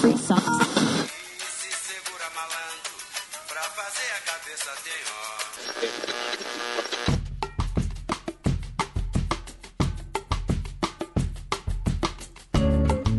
[0.00, 0.32] Se segura
[2.34, 2.90] malandro,
[3.46, 4.94] pra fazer a cabeça tem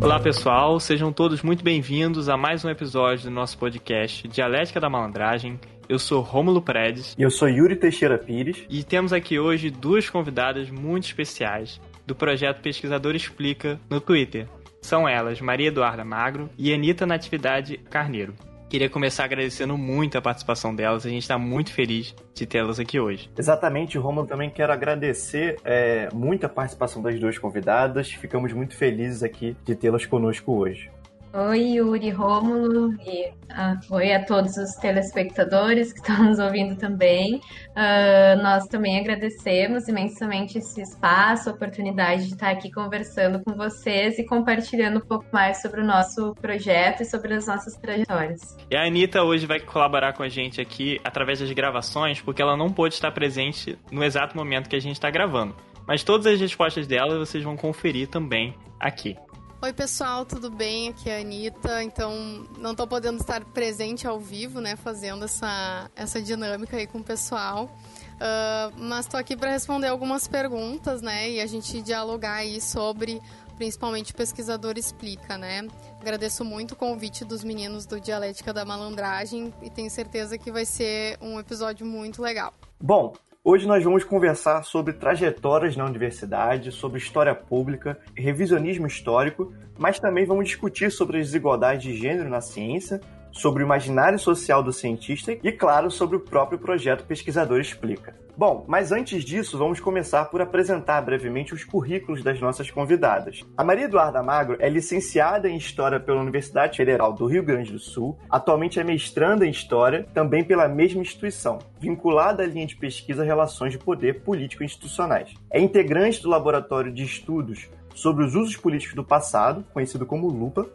[0.03, 4.89] Olá pessoal, sejam todos muito bem-vindos a mais um episódio do nosso podcast Dialética da
[4.89, 5.59] Malandragem.
[5.87, 7.15] Eu sou Rômulo Predes.
[7.15, 8.65] E eu sou Yuri Teixeira Pires.
[8.67, 14.47] E temos aqui hoje duas convidadas muito especiais do projeto Pesquisador Explica no Twitter.
[14.81, 18.33] São elas Maria Eduarda Magro e Anitta Natividade Carneiro.
[18.71, 21.05] Queria começar agradecendo muito a participação delas.
[21.05, 23.29] A gente está muito feliz de tê-las aqui hoje.
[23.37, 24.25] Exatamente, Romulo.
[24.25, 28.09] Também quero agradecer é, muito a participação das duas convidadas.
[28.09, 30.89] Ficamos muito felizes aqui de tê-las conosco hoje.
[31.33, 37.35] Oi, Yuri Rômulo, e uh, oi a todos os telespectadores que estão nos ouvindo também.
[37.69, 44.19] Uh, nós também agradecemos imensamente esse espaço, a oportunidade de estar aqui conversando com vocês
[44.19, 48.57] e compartilhando um pouco mais sobre o nosso projeto e sobre as nossas trajetórias.
[48.69, 52.57] E a Anitta hoje vai colaborar com a gente aqui através das gravações, porque ela
[52.57, 55.55] não pôde estar presente no exato momento que a gente está gravando.
[55.87, 59.15] Mas todas as respostas dela vocês vão conferir também aqui.
[59.63, 60.89] Oi, pessoal, tudo bem?
[60.89, 61.83] Aqui é a Anitta.
[61.83, 66.97] Então, não tô podendo estar presente ao vivo, né, fazendo essa, essa dinâmica aí com
[66.97, 67.65] o pessoal.
[67.65, 73.21] Uh, mas tô aqui para responder algumas perguntas, né, e a gente dialogar aí sobre,
[73.55, 75.67] principalmente, o Pesquisador Explica, né.
[75.99, 80.65] Agradeço muito o convite dos meninos do Dialética da Malandragem e tenho certeza que vai
[80.65, 82.51] ser um episódio muito legal.
[82.79, 89.99] Bom, Hoje nós vamos conversar sobre trajetórias na universidade, sobre história pública, revisionismo histórico, mas
[89.99, 93.01] também vamos discutir sobre as desigualdades de gênero na ciência,
[93.31, 98.15] sobre o imaginário social do cientista e, claro, sobre o próprio projeto Pesquisador Explica.
[98.37, 103.41] Bom, mas antes disso, vamos começar por apresentar brevemente os currículos das nossas convidadas.
[103.57, 107.79] A Maria Eduarda Magro é licenciada em História pela Universidade Federal do Rio Grande do
[107.79, 113.23] Sul, atualmente é mestranda em História, também pela mesma instituição, vinculada à linha de pesquisa
[113.23, 115.33] Relações de Poder Político-Institucionais.
[115.51, 120.67] É integrante do Laboratório de Estudos sobre os Usos Políticos do Passado, conhecido como LUPA,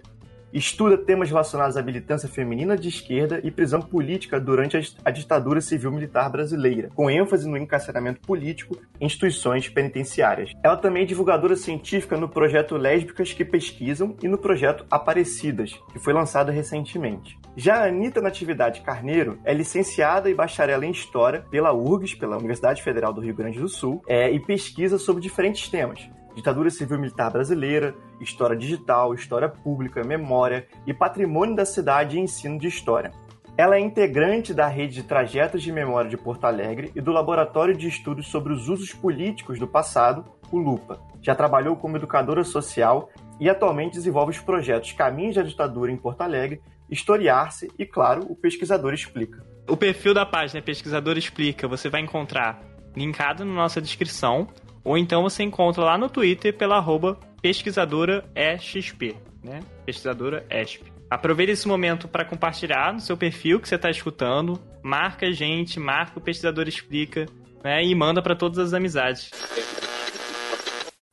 [0.52, 6.30] estuda temas relacionados à militância feminina de esquerda e prisão política durante a ditadura civil-militar
[6.30, 10.52] brasileira, com ênfase no encarceramento político em instituições penitenciárias.
[10.62, 15.98] Ela também é divulgadora científica no projeto Lésbicas que Pesquisam e no projeto Aparecidas, que
[15.98, 17.38] foi lançado recentemente.
[17.56, 22.82] Já a Anitta Natividade Carneiro é licenciada e bacharel em História pela URGS, pela Universidade
[22.82, 27.94] Federal do Rio Grande do Sul, é, e pesquisa sobre diferentes temas, ditadura civil-militar brasileira,
[28.20, 33.10] história digital, história pública, memória e patrimônio da cidade e ensino de história.
[33.56, 37.74] Ela é integrante da rede de trajetos de memória de Porto Alegre e do Laboratório
[37.74, 41.00] de Estudos sobre os Usos Políticos do Passado, o LUPA.
[41.22, 43.08] Já trabalhou como educadora social
[43.40, 48.36] e atualmente desenvolve os projetos Caminhos da Ditadura em Porto Alegre, Historiar-se e, claro, o
[48.36, 49.44] Pesquisador Explica.
[49.68, 52.62] O perfil da página Pesquisador Explica você vai encontrar
[52.94, 54.46] linkado na nossa descrição
[54.86, 59.58] ou então você encontra lá no Twitter pela arroba pesquisadora EXP, né?
[59.84, 60.92] Pesquisadora ESP.
[61.10, 64.62] Aproveite esse momento para compartilhar no seu perfil que você está escutando.
[64.84, 67.26] Marca a gente, marca o Pesquisador Explica,
[67.64, 67.82] né?
[67.82, 69.32] E manda para todas as amizades.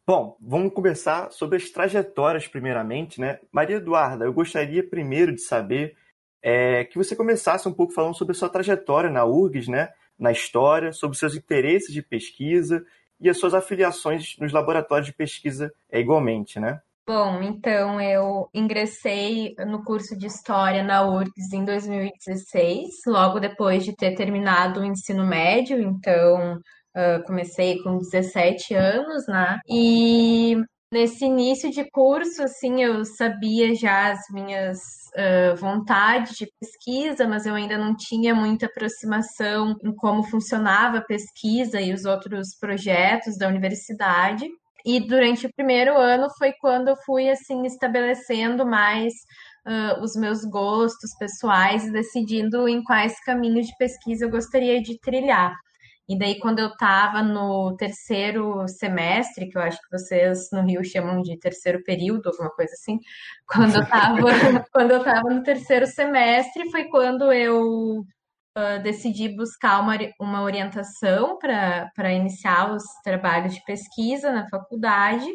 [0.05, 3.39] Bom, vamos começar sobre as trajetórias primeiramente, né?
[3.51, 5.95] Maria Eduarda, eu gostaria primeiro de saber
[6.43, 9.89] é, que você começasse um pouco falando sobre a sua trajetória na URGS, né?
[10.19, 12.85] Na história, sobre seus interesses de pesquisa
[13.23, 16.79] e as suas afiliações nos laboratórios de pesquisa é igualmente, né?
[17.07, 23.95] Bom, então eu ingressei no curso de História na URGS em 2016, logo depois de
[23.95, 29.59] ter terminado o ensino médio, então uh, comecei com 17 anos, né?
[29.67, 30.55] E
[30.93, 37.47] nesse início de curso, assim, eu sabia já as minhas uh, vontade de pesquisa, mas
[37.47, 43.37] eu ainda não tinha muita aproximação em como funcionava a pesquisa e os outros projetos
[43.37, 44.47] da universidade.
[44.85, 49.13] E durante o primeiro ano foi quando eu fui assim estabelecendo mais
[49.65, 54.99] uh, os meus gostos pessoais e decidindo em quais caminhos de pesquisa eu gostaria de
[54.99, 55.53] trilhar.
[56.07, 60.83] E daí, quando eu estava no terceiro semestre, que eu acho que vocês no Rio
[60.83, 62.99] chamam de terceiro período, alguma coisa assim,
[63.47, 64.17] quando eu estava
[64.71, 68.01] quando eu tava no terceiro semestre, foi quando eu
[68.57, 75.27] uh, decidi buscar uma, uma orientação para iniciar os trabalhos de pesquisa na faculdade.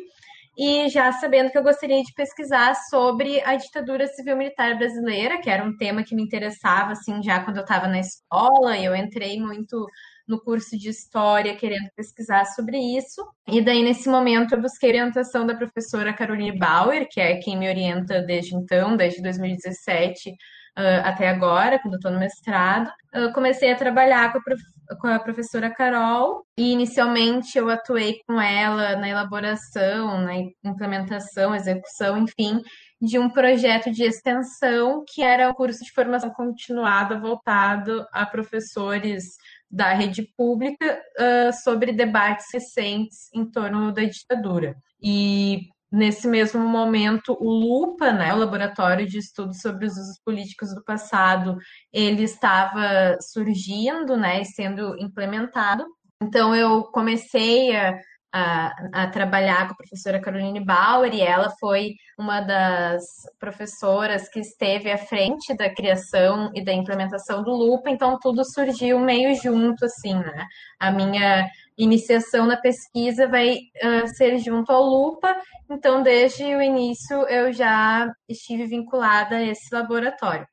[0.60, 5.62] E já sabendo que eu gostaria de pesquisar sobre a ditadura civil-militar brasileira, que era
[5.62, 9.38] um tema que me interessava assim já quando eu estava na escola, e eu entrei
[9.40, 9.86] muito
[10.28, 13.26] no curso de História, querendo pesquisar sobre isso.
[13.48, 17.68] E daí, nesse momento, eu busquei orientação da professora Caroline Bauer, que é quem me
[17.68, 20.30] orienta desde então, desde 2017
[20.78, 22.88] uh, até agora, quando estou no mestrado.
[23.14, 28.40] Uh, comecei a trabalhar com a, com a, professora Carol e inicialmente eu atuei com
[28.40, 30.34] ela na elaboração, na
[30.64, 32.62] implementação, execução, enfim,
[33.00, 39.24] de um projeto de extensão que era um curso de formação continuada voltado a professores
[39.70, 44.76] da rede pública uh, sobre debates recentes em torno da ditadura.
[45.02, 50.74] E Nesse mesmo momento, o LUPA, né, o Laboratório de Estudos sobre os Usos Políticos
[50.74, 51.56] do Passado,
[51.90, 55.86] ele estava surgindo, né, e sendo implementado.
[56.22, 57.98] Então, eu comecei a,
[58.32, 63.02] a, a, trabalhar com a professora Caroline Bauer e ela foi uma das
[63.38, 68.98] professoras que esteve à frente da criação e da implementação do LUPA, então tudo surgiu
[68.98, 70.46] meio junto, assim, né?
[70.78, 75.34] A minha iniciação na pesquisa vai uh, ser junto ao Lupa,
[75.70, 80.46] então desde o início eu já estive vinculada a esse laboratório.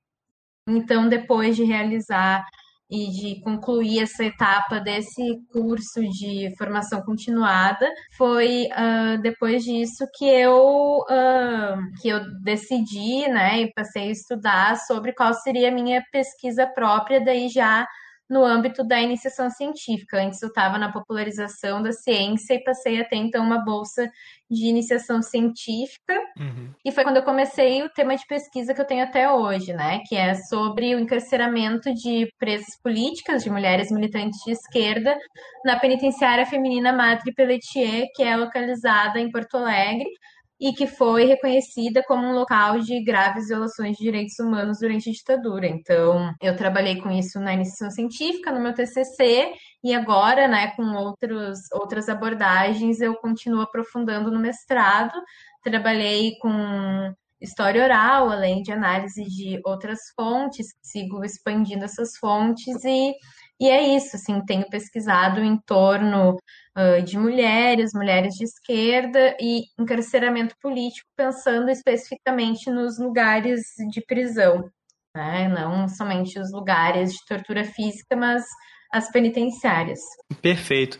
[0.68, 2.44] Então, depois de realizar
[2.90, 5.22] e de concluir essa etapa desse
[5.52, 13.62] curso de formação continuada, foi uh, depois disso que eu uh, que eu decidi, né,
[13.62, 17.88] e passei a estudar sobre qual seria a minha pesquisa própria, daí já
[18.30, 20.18] no âmbito da iniciação científica.
[20.18, 24.10] Antes eu estava na popularização da ciência e passei a ter então uma bolsa
[24.50, 26.14] de iniciação científica.
[26.38, 26.72] Uhum.
[26.84, 30.02] E foi quando eu comecei o tema de pesquisa que eu tenho até hoje, né?
[30.08, 35.18] Que é sobre o encarceramento de presas políticas, de mulheres militantes de esquerda,
[35.64, 40.10] na penitenciária feminina Madre Pelletier, que é localizada em Porto Alegre
[40.60, 45.14] e que foi reconhecida como um local de graves violações de direitos humanos durante a
[45.14, 45.68] ditadura.
[45.68, 49.52] Então, eu trabalhei com isso na iniciação científica, no meu TCC,
[49.84, 55.14] e agora, né, com outros, outras abordagens, eu continuo aprofundando no mestrado.
[55.62, 63.14] Trabalhei com história oral, além de análise de outras fontes, sigo expandindo essas fontes e
[63.60, 66.38] e é isso, assim, tenho pesquisado em torno
[66.78, 74.70] uh, de mulheres, mulheres de esquerda e encarceramento político, pensando especificamente nos lugares de prisão,
[75.16, 75.48] né?
[75.48, 78.44] Não somente os lugares de tortura física, mas
[78.92, 80.00] as penitenciárias.
[80.42, 81.00] Perfeito.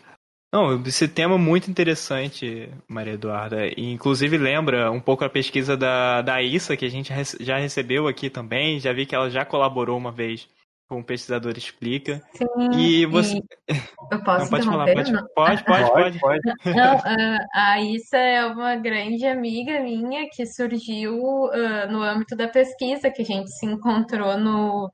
[0.52, 3.66] Não, esse tema é muito interessante, Maria Eduarda.
[3.66, 8.08] E, inclusive lembra um pouco a pesquisa da, da Issa, que a gente já recebeu
[8.08, 8.80] aqui também.
[8.80, 10.48] Já vi que ela já colaborou uma vez
[10.88, 12.22] como o pesquisador explica.
[12.34, 13.36] Sim, e você.
[13.36, 13.44] E
[14.12, 16.40] eu posso não, pode falar, pode, pode, pode, pode, pode.
[16.64, 22.46] Não, uh, a Issa é uma grande amiga minha que surgiu uh, no âmbito da
[22.46, 24.90] pesquisa, que a gente se encontrou no,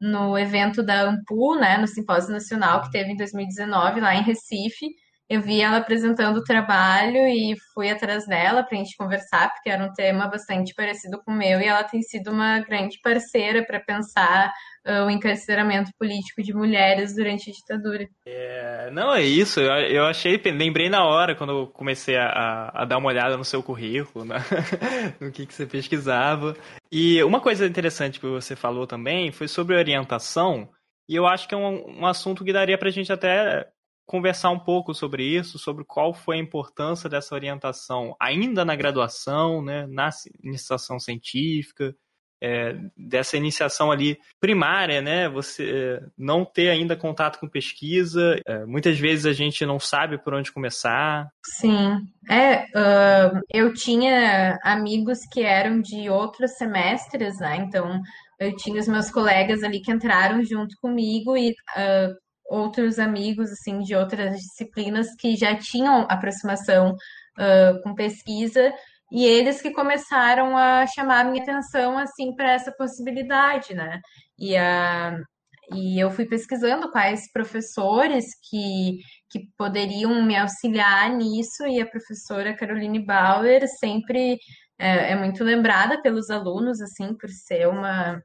[0.00, 4.86] no evento da AMPU, né, no Simpósio Nacional que teve em 2019 lá em Recife.
[5.32, 9.70] Eu vi ela apresentando o trabalho e fui atrás dela para a gente conversar, porque
[9.70, 13.64] era um tema bastante parecido com o meu, e ela tem sido uma grande parceira
[13.64, 14.52] para pensar
[14.86, 18.06] uh, o encarceramento político de mulheres durante a ditadura.
[18.26, 19.58] É, não, é isso.
[19.58, 23.44] Eu, eu achei, lembrei na hora quando eu comecei a, a dar uma olhada no
[23.44, 24.36] seu currículo, né?
[25.18, 26.54] no que, que você pesquisava.
[26.92, 30.68] E uma coisa interessante que você falou também foi sobre orientação.
[31.08, 33.66] E eu acho que é um, um assunto que daria para a gente até
[34.12, 39.64] conversar um pouco sobre isso, sobre qual foi a importância dessa orientação ainda na graduação,
[39.64, 40.10] né, na
[40.44, 41.96] iniciação científica,
[42.42, 45.28] é, dessa iniciação ali primária, né?
[45.28, 50.18] Você é, não ter ainda contato com pesquisa, é, muitas vezes a gente não sabe
[50.18, 51.28] por onde começar.
[51.60, 52.64] Sim, é.
[52.76, 57.58] Uh, eu tinha amigos que eram de outros semestres, né?
[57.58, 58.00] Então
[58.40, 62.21] eu tinha os meus colegas ali que entraram junto comigo e uh,
[62.52, 68.72] outros amigos assim de outras disciplinas que já tinham aproximação uh, com pesquisa
[69.10, 74.00] e eles que começaram a chamar a minha atenção assim para essa possibilidade, né?
[74.38, 75.18] E, a,
[75.74, 78.98] e eu fui pesquisando quais professores que,
[79.30, 84.38] que poderiam me auxiliar nisso, e a professora Caroline Bauer sempre
[84.78, 88.18] é, é muito lembrada pelos alunos, assim, por ser uma,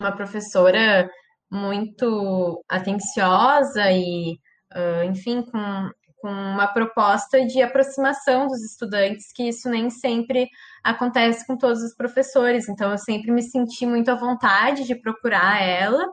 [0.00, 1.08] uma professora
[1.50, 4.38] muito atenciosa e,
[4.74, 5.90] uh, enfim, com
[6.20, 10.48] com uma proposta de aproximação dos estudantes, que isso nem sempre
[10.82, 12.68] acontece com todos os professores.
[12.68, 16.04] Então, eu sempre me senti muito à vontade de procurar ela,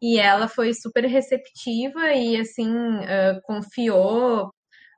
[0.00, 4.52] e ela foi super receptiva e, assim, uh, confiou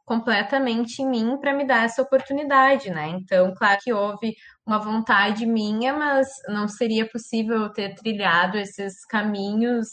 [0.04, 3.08] completamente em mim para me dar essa oportunidade, né?
[3.08, 4.34] Então, claro que houve
[4.66, 9.88] uma vontade minha, mas não seria possível ter trilhado esses caminhos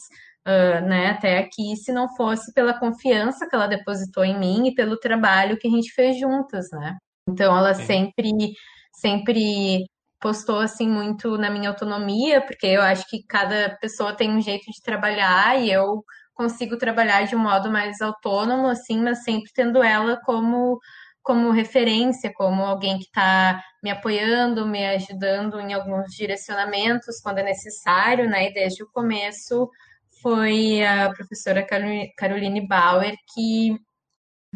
[0.48, 4.76] uh, né, até aqui se não fosse pela confiança que ela depositou em mim e
[4.76, 6.98] pelo trabalho que a gente fez juntas, né?
[7.28, 7.86] Então ela Sim.
[7.86, 8.54] sempre
[8.94, 9.86] sempre
[10.20, 14.66] postou assim muito na minha autonomia, porque eu acho que cada pessoa tem um jeito
[14.72, 16.04] de trabalhar e eu
[16.42, 20.80] consigo trabalhar de um modo mais autônomo assim, mas sempre tendo ela como
[21.24, 27.44] como referência, como alguém que está me apoiando, me ajudando em alguns direcionamentos quando é
[27.44, 28.50] necessário, né?
[28.50, 29.70] E desde o começo
[30.20, 31.64] foi a professora
[32.18, 33.78] Caroline Bauer que,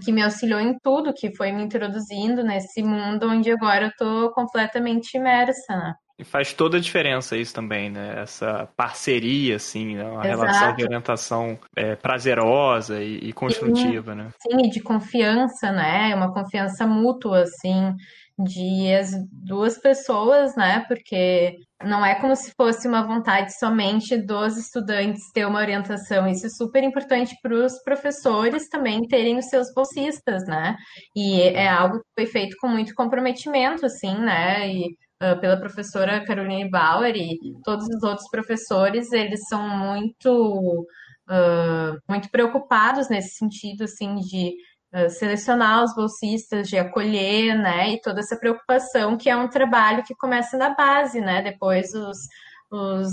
[0.03, 4.31] que me auxiliou em tudo, que foi me introduzindo nesse mundo onde agora eu estou
[4.31, 5.93] completamente imersa, né?
[6.17, 8.21] E faz toda a diferença isso também, né?
[8.21, 10.03] Essa parceria, assim, né?
[10.05, 10.27] uma Exato.
[10.27, 14.29] relação de orientação é, prazerosa e, e construtiva, sim, né?
[14.41, 16.15] Sim, de confiança, né?
[16.15, 17.93] Uma confiança mútua, assim,
[18.39, 20.85] de as duas pessoas, né?
[20.87, 26.27] Porque não é como se fosse uma vontade somente dos estudantes ter uma orientação.
[26.27, 30.77] Isso é super importante para os professores também terem os seus bolsistas, né?
[31.13, 34.69] E é algo que foi feito com muito comprometimento, assim, né?
[34.69, 40.87] E uh, pela professora Caroline Bauer e todos os outros professores, eles são muito,
[41.29, 44.53] uh, muito preocupados nesse sentido, assim, de
[44.93, 50.03] uh, selecionar os bolsistas, de acolher, né, e toda essa preocupação que é um trabalho
[50.03, 52.17] que começa na base, né, depois os,
[52.71, 53.11] os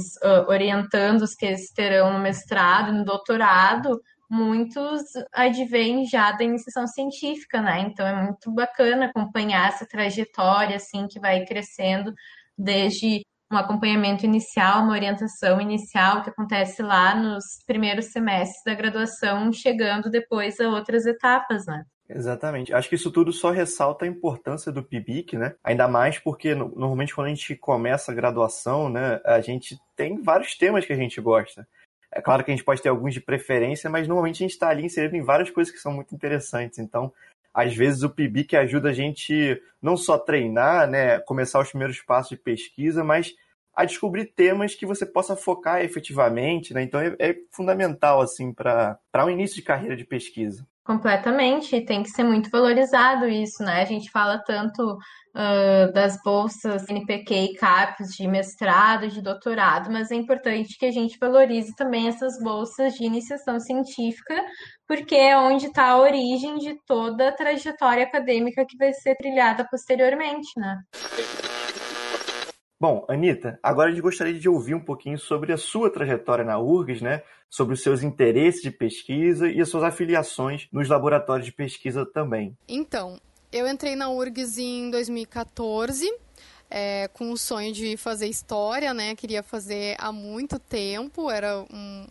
[0.48, 4.00] orientandos que eles terão no mestrado, no doutorado,
[4.32, 7.80] muitos advêm já da iniciação científica, né?
[7.80, 12.14] Então é muito bacana acompanhar essa trajetória assim que vai crescendo
[12.56, 13.20] desde
[13.52, 20.08] um acompanhamento inicial, uma orientação inicial que acontece lá nos primeiros semestres da graduação, chegando
[20.08, 21.84] depois a outras etapas, né?
[22.08, 22.72] Exatamente.
[22.72, 25.54] Acho que isso tudo só ressalta a importância do PIBIC, né?
[25.62, 30.56] Ainda mais porque normalmente quando a gente começa a graduação, né, a gente tem vários
[30.56, 31.66] temas que a gente gosta.
[32.12, 34.68] É claro que a gente pode ter alguns de preferência, mas normalmente a gente está
[34.68, 36.78] ali inserido em várias coisas que são muito interessantes.
[36.78, 37.12] Então,
[37.54, 42.00] às vezes o PIB que ajuda a gente não só treinar, né, começar os primeiros
[42.00, 43.34] passos de pesquisa, mas
[43.74, 46.82] a descobrir temas que você possa focar efetivamente, né?
[46.82, 50.66] Então é, é fundamental assim para um início de carreira de pesquisa.
[50.84, 53.80] Completamente, tem que ser muito valorizado isso, né?
[53.80, 54.98] A gente fala tanto
[55.34, 60.90] uh, das bolsas NPq e CAPES de mestrado, de doutorado, mas é importante que a
[60.90, 64.34] gente valorize também essas bolsas de iniciação científica,
[64.86, 69.66] porque é onde está a origem de toda a trajetória acadêmica que vai ser trilhada
[69.70, 70.78] posteriormente, né?
[72.82, 76.58] Bom, Anitta, agora a gente gostaria de ouvir um pouquinho sobre a sua trajetória na
[76.58, 77.22] URGS, né?
[77.48, 82.56] Sobre os seus interesses de pesquisa e as suas afiliações nos laboratórios de pesquisa também.
[82.68, 83.20] Então,
[83.52, 86.10] eu entrei na URGS em 2014.
[86.74, 89.14] É, com o sonho de fazer história, né?
[89.14, 92.06] Queria fazer há muito tempo, era um,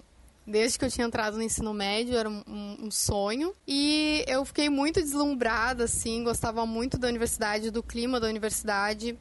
[0.45, 2.43] desde que eu tinha entrado no ensino médio, era um,
[2.79, 3.55] um, sonho.
[3.67, 9.17] E eu fiquei muito deslumbrada, assim, gostava muito da universidade, do clima da universidade.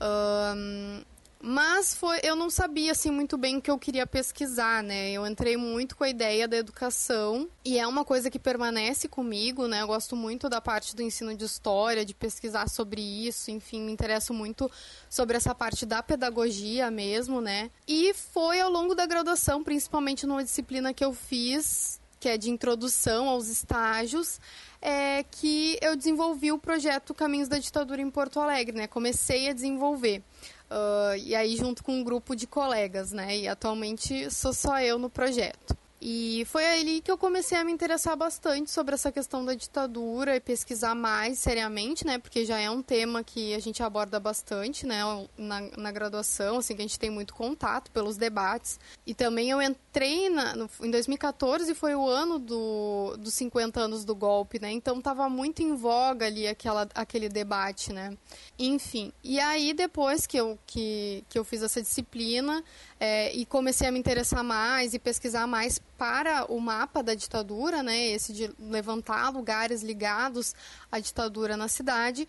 [0.00, 1.02] Um,
[1.46, 5.10] mas foi, eu não sabia assim muito bem o que eu queria pesquisar, né?
[5.10, 9.68] Eu entrei muito com a ideia da educação e é uma coisa que permanece comigo,
[9.68, 9.82] né?
[9.82, 13.92] Eu gosto muito da parte do ensino de história, de pesquisar sobre isso, enfim, me
[13.92, 14.70] interesso muito
[15.10, 17.70] sobre essa parte da pedagogia mesmo, né?
[17.86, 22.48] E foi ao longo da graduação, principalmente numa disciplina que eu fiz, que é de
[22.48, 24.40] introdução aos estágios,
[24.80, 28.86] é que eu desenvolvi o projeto Caminhos da Ditadura em Porto Alegre, né?
[28.86, 30.22] Comecei a desenvolver.
[30.70, 33.36] Uh, e aí junto com um grupo de colegas, né?
[33.36, 35.76] E atualmente sou só eu no projeto.
[36.06, 40.36] E foi ali que eu comecei a me interessar bastante sobre essa questão da ditadura
[40.36, 42.18] e pesquisar mais seriamente, né?
[42.18, 45.00] Porque já é um tema que a gente aborda bastante, né?
[45.38, 48.78] Na, na graduação, assim, que a gente tem muito contato pelos debates.
[49.06, 54.04] E também eu entrei na, no, em 2014, foi o ano do, dos 50 anos
[54.04, 54.70] do golpe, né?
[54.70, 58.14] Então tava muito em voga ali aquela, aquele debate, né?
[58.58, 59.10] Enfim.
[59.22, 62.62] E aí, depois que eu, que, que eu fiz essa disciplina,
[63.06, 67.82] é, e comecei a me interessar mais e pesquisar mais para o mapa da ditadura,
[67.82, 70.54] né, esse de levantar lugares ligados
[70.90, 72.26] à ditadura na cidade,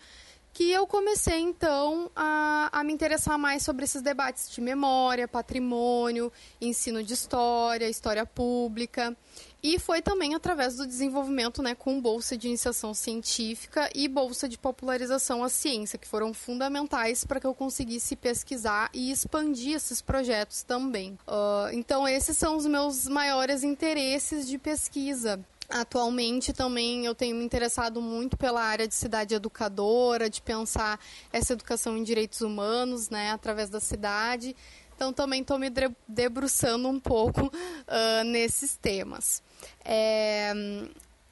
[0.52, 6.30] que eu comecei então a, a me interessar mais sobre esses debates de memória, patrimônio,
[6.60, 9.16] ensino de história, história pública.
[9.62, 14.58] E foi também através do desenvolvimento né, com bolsa de iniciação científica e bolsa de
[14.58, 20.62] popularização à ciência, que foram fundamentais para que eu conseguisse pesquisar e expandir esses projetos
[20.62, 21.18] também.
[21.26, 25.44] Uh, então, esses são os meus maiores interesses de pesquisa.
[25.68, 31.00] Atualmente também eu tenho me interessado muito pela área de cidade educadora, de pensar
[31.32, 34.54] essa educação em direitos humanos, né, através da cidade
[34.96, 35.70] então também estou me
[36.08, 39.42] debruçando um pouco uh, nesses temas.
[39.84, 40.52] É,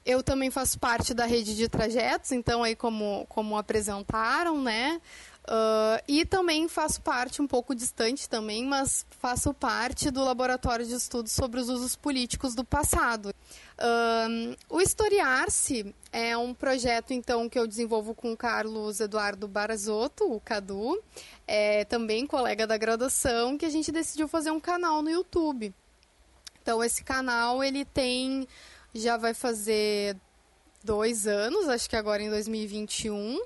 [0.05, 5.01] eu também faço parte da rede de trajetos, então aí como, como apresentaram, né?
[5.45, 10.95] Uh, e também faço parte, um pouco distante também, mas faço parte do Laboratório de
[10.95, 13.29] Estudos sobre os Usos Políticos do Passado.
[13.29, 20.33] Uh, o Historiar-se é um projeto, então, que eu desenvolvo com o Carlos Eduardo Barazotto,
[20.33, 20.99] o Cadu,
[21.47, 25.75] é também colega da graduação, que a gente decidiu fazer um canal no YouTube.
[26.63, 28.49] Então, esse canal, ele tem,
[28.95, 30.17] já vai fazer
[30.83, 33.39] dois anos, acho que agora em 2021,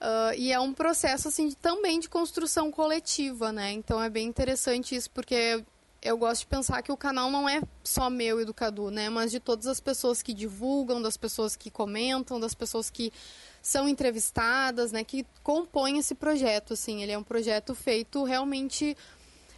[0.00, 3.70] Uh, e é um processo assim de, também de construção coletiva, né?
[3.72, 5.62] Então é bem interessante isso porque
[6.02, 9.10] eu gosto de pensar que o canal não é só meu e do Cadu, né?
[9.10, 13.12] Mas de todas as pessoas que divulgam, das pessoas que comentam, das pessoas que
[13.60, 15.04] são entrevistadas, né?
[15.04, 17.02] Que compõem esse projeto, assim.
[17.02, 18.96] Ele é um projeto feito realmente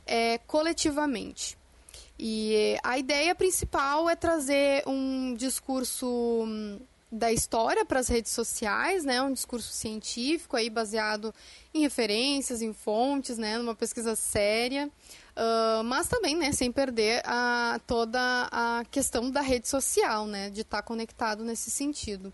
[0.05, 1.57] é, coletivamente.
[2.19, 6.07] E a ideia principal é trazer um discurso
[6.45, 6.81] hum,
[7.11, 9.23] da história para as redes sociais, né?
[9.23, 11.33] Um discurso científico aí baseado
[11.73, 13.59] em referências, em fontes, né?
[13.59, 14.91] Numa pesquisa séria,
[15.37, 16.53] uh, mas também, né?
[16.53, 18.19] Sem perder a, toda
[18.51, 20.51] a questão da rede social, né?
[20.51, 22.33] De estar tá conectado nesse sentido.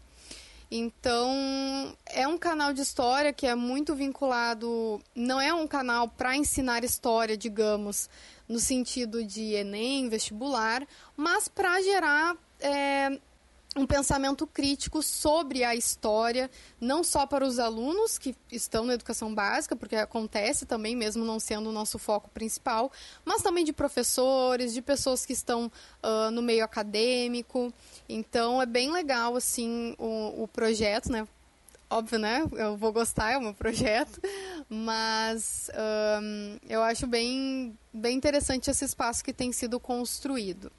[0.71, 6.37] Então, é um canal de história que é muito vinculado, não é um canal para
[6.37, 8.11] ensinar história, digamos,
[8.47, 10.87] no sentido de Enem, vestibular,
[11.17, 13.19] mas para gerar é,
[13.77, 19.35] um pensamento crítico sobre a história, não só para os alunos que estão na educação
[19.35, 22.91] básica, porque acontece também, mesmo não sendo o nosso foco principal,
[23.25, 25.71] mas também de professores, de pessoas que estão
[26.03, 27.73] uh, no meio acadêmico.
[28.09, 31.27] Então, é bem legal, assim, o, o projeto, né?
[31.91, 32.45] Óbvio, né?
[32.53, 34.21] Eu vou gostar, é o meu projeto,
[34.69, 35.71] mas
[36.23, 40.71] um, eu acho bem, bem interessante esse espaço que tem sido construído.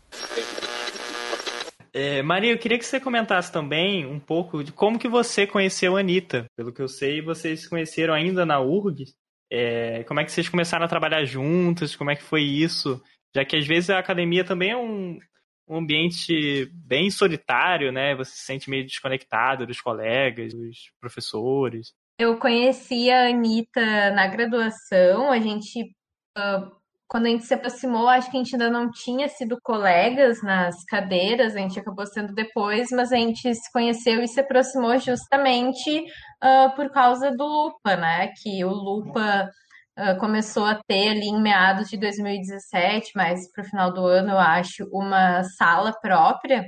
[1.93, 5.95] É, Maria, eu queria que você comentasse também um pouco de como que você conheceu
[5.95, 6.45] a Anitta.
[6.55, 9.05] Pelo que eu sei, vocês se conheceram ainda na URG.
[9.51, 11.95] É, como é que vocês começaram a trabalhar juntos?
[11.95, 13.01] Como é que foi isso?
[13.35, 15.19] Já que às vezes a academia também é um,
[15.67, 18.15] um ambiente bem solitário, né?
[18.15, 21.93] Você se sente meio desconectado dos colegas, dos professores.
[22.19, 25.95] Eu conheci a Anitta na graduação, a gente
[26.37, 26.78] uh,
[27.09, 30.83] quando a gente se aproximou, acho que a gente ainda não tinha sido colegas nas
[30.85, 36.01] cadeiras, a gente acabou sendo depois, mas a gente se conheceu e se aproximou justamente
[36.01, 38.27] uh, por causa do Lupa, né?
[38.39, 39.49] Que o Lupa
[39.97, 44.29] uh, começou a ter ali em meados de 2017, mais para o final do ano,
[44.29, 46.63] eu acho, uma sala própria.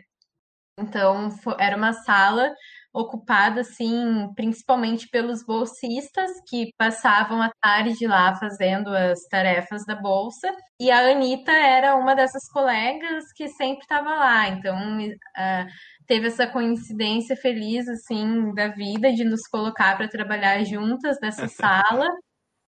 [0.79, 2.51] Então, era uma sala
[2.93, 10.51] ocupada, assim, principalmente pelos bolsistas que passavam a tarde lá fazendo as tarefas da bolsa.
[10.79, 14.49] E a Anitta era uma dessas colegas que sempre estava lá.
[14.49, 15.67] Então, uh,
[16.05, 22.07] teve essa coincidência feliz, assim, da vida de nos colocar para trabalhar juntas nessa sala.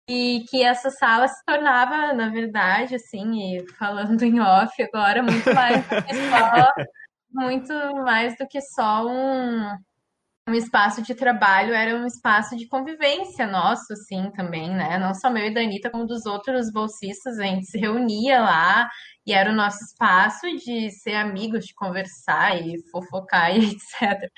[0.08, 5.54] E que essa sala se tornava, na verdade, assim, e falando em off agora, muito
[5.54, 6.72] mais do que só,
[7.30, 7.72] muito
[8.04, 9.76] mais do que só um,
[10.50, 14.98] um espaço de trabalho era um espaço de convivência nosso, sim, também, né?
[14.98, 18.90] Não só meu e da Anitta, como dos outros bolsistas, a gente se reunia lá
[19.30, 24.28] e era o nosso espaço de ser amigos, de conversar e fofocar e etc.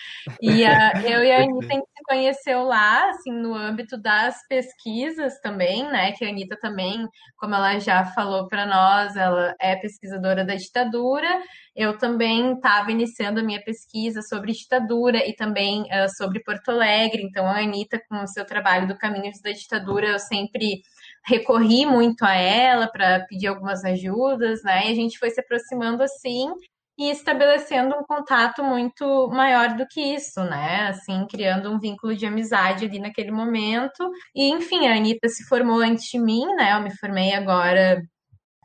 [0.40, 4.36] E a, eu e a Anitta a gente se conheceu lá, assim, no âmbito das
[4.46, 6.12] pesquisas também, né?
[6.12, 11.42] Que a Anitta também, como ela já falou para nós, ela é pesquisadora da ditadura.
[11.74, 17.22] Eu também estava iniciando a minha pesquisa sobre ditadura e também uh, sobre Porto Alegre.
[17.22, 20.82] Então, a Anitta, com o seu trabalho do Caminhos da Ditadura, eu sempre
[21.24, 24.88] recorri muito a ela para pedir algumas ajudas, né?
[24.88, 26.48] E a gente foi se aproximando assim
[26.98, 30.88] e estabelecendo um contato muito maior do que isso, né?
[30.88, 34.10] Assim, criando um vínculo de amizade ali naquele momento.
[34.34, 36.74] E, enfim, a Anitta se formou antes de mim, né?
[36.74, 38.02] Eu me formei agora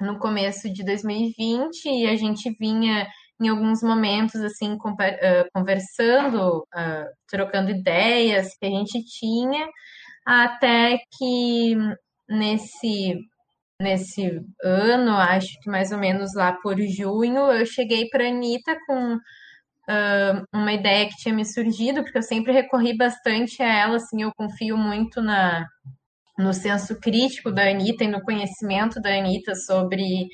[0.02, 3.08] no começo de 2020 e a gente vinha
[3.42, 4.78] em alguns momentos assim
[5.54, 6.68] conversando,
[7.30, 9.68] trocando ideias que a gente tinha,
[10.26, 11.76] até que
[12.30, 13.16] nesse
[13.80, 18.76] nesse ano, acho que mais ou menos lá por junho, eu cheguei para a Anitta
[18.88, 23.98] com uh, uma ideia que tinha me surgido, porque eu sempre recorri bastante a ela,
[23.98, 25.68] assim, eu confio muito na,
[26.38, 30.28] no senso crítico da Anitta e no conhecimento da Anitta sobre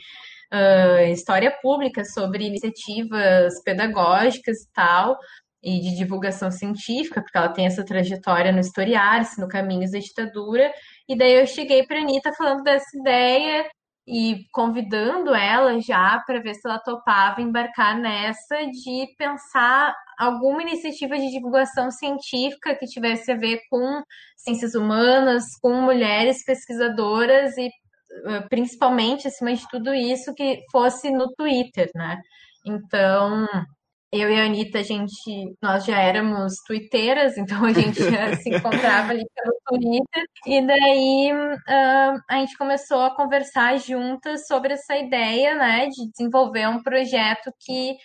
[0.53, 5.17] uh, história pública, sobre iniciativas pedagógicas e tal,
[5.63, 10.69] e de divulgação científica, porque ela tem essa trajetória no Historiar-se, no Caminhos da Ditadura,
[11.07, 13.65] e daí eu cheguei para a Anitta falando dessa ideia
[14.07, 21.17] e convidando ela já para ver se ela topava embarcar nessa de pensar alguma iniciativa
[21.17, 24.03] de divulgação científica que tivesse a ver com
[24.37, 27.69] ciências humanas, com mulheres pesquisadoras e
[28.49, 32.19] principalmente acima de tudo isso que fosse no Twitter, né?
[32.65, 33.47] Então,
[34.13, 38.49] eu e a Anitta, a gente, nós já éramos twitteiras, então a gente já se
[38.49, 44.95] encontrava ali pelo Twitter, e daí uh, a gente começou a conversar juntas sobre essa
[44.95, 47.95] ideia, né, de desenvolver um projeto que,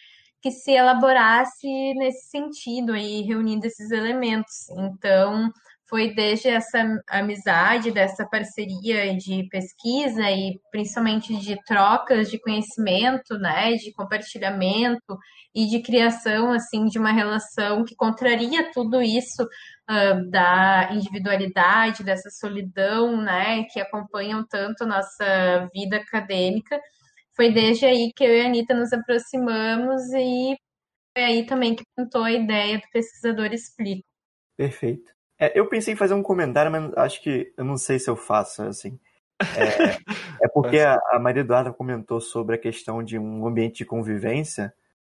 [0.41, 4.71] que se elaborasse nesse sentido aí, reunindo esses elementos.
[4.71, 5.51] Então,
[5.89, 13.73] foi desde essa amizade, dessa parceria de pesquisa e principalmente de trocas de conhecimento, né,
[13.73, 15.19] de compartilhamento
[15.55, 22.29] e de criação assim de uma relação que contraria tudo isso uh, da individualidade, dessa
[22.31, 26.79] solidão, né, que acompanham tanto a nossa vida acadêmica.
[27.35, 30.55] Foi desde aí que eu e a Anitta nos aproximamos e
[31.17, 34.05] foi aí também que pintou a ideia do Pesquisador Explica.
[34.57, 35.18] Perfeito.
[35.39, 38.17] É, eu pensei em fazer um comentário, mas acho que eu não sei se eu
[38.17, 38.99] faço, assim.
[39.39, 39.39] É,
[40.43, 44.73] é porque a, a Maria Eduarda comentou sobre a questão de um ambiente de convivência,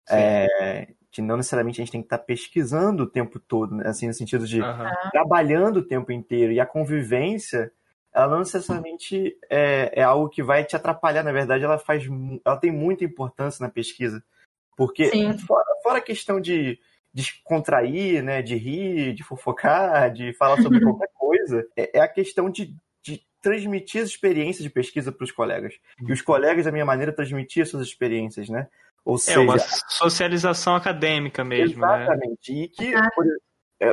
[0.09, 3.89] é, que não necessariamente a gente tem que estar pesquisando o tempo todo, né?
[3.89, 4.91] assim, no sentido de uhum.
[5.11, 6.53] trabalhando o tempo inteiro.
[6.53, 7.73] E a convivência,
[8.15, 12.05] ela não necessariamente é, é, algo que vai te atrapalhar, na verdade, ela faz,
[12.45, 14.23] ela tem muita importância na pesquisa.
[14.77, 15.11] Porque,
[15.47, 16.79] fora, fora a questão de
[17.13, 22.49] descontrair, né, de rir, de fofocar, de falar sobre qualquer coisa, é, é a questão
[22.49, 25.75] de, de transmitir as experiências de pesquisa para os colegas.
[26.01, 28.69] E os colegas, da minha maneira, transmitir suas experiências, né?
[29.05, 32.05] Ou é seja, uma socialização acadêmica mesmo, né?
[32.05, 32.53] Exatamente.
[32.53, 32.59] Né?
[32.59, 32.95] E que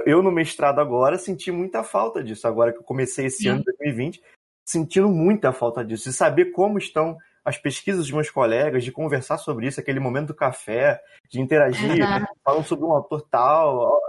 [0.05, 2.47] eu no mestrado agora senti muita falta disso.
[2.47, 3.49] Agora que eu comecei esse Sim.
[3.49, 4.21] ano de 2020,
[4.63, 6.09] sentindo muita falta disso.
[6.09, 7.17] De saber como estão
[7.49, 11.99] as pesquisas dos meus colegas, de conversar sobre isso, aquele momento do café, de interagir,
[11.99, 12.25] uhum.
[12.43, 13.99] falam sobre um autor tal.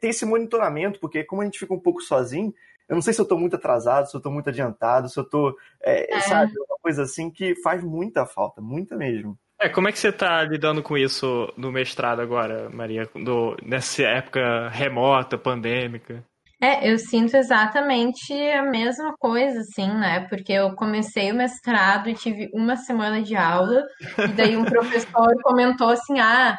[0.00, 2.54] Tem esse monitoramento, porque como a gente fica um pouco sozinho,
[2.88, 5.24] eu não sei se eu estou muito atrasado, se eu estou muito adiantado, se eu
[5.24, 6.20] estou, é, é.
[6.20, 9.36] sabe, uma coisa assim que faz muita falta, muita mesmo.
[9.60, 14.04] É, como é que você está lidando com isso no mestrado agora, Maria, do, nessa
[14.04, 16.24] época remota, pandêmica?
[16.60, 20.26] É, eu sinto exatamente a mesma coisa, assim, né?
[20.28, 23.84] Porque eu comecei o mestrado e tive uma semana de aula,
[24.18, 26.58] e daí um professor comentou assim: ah,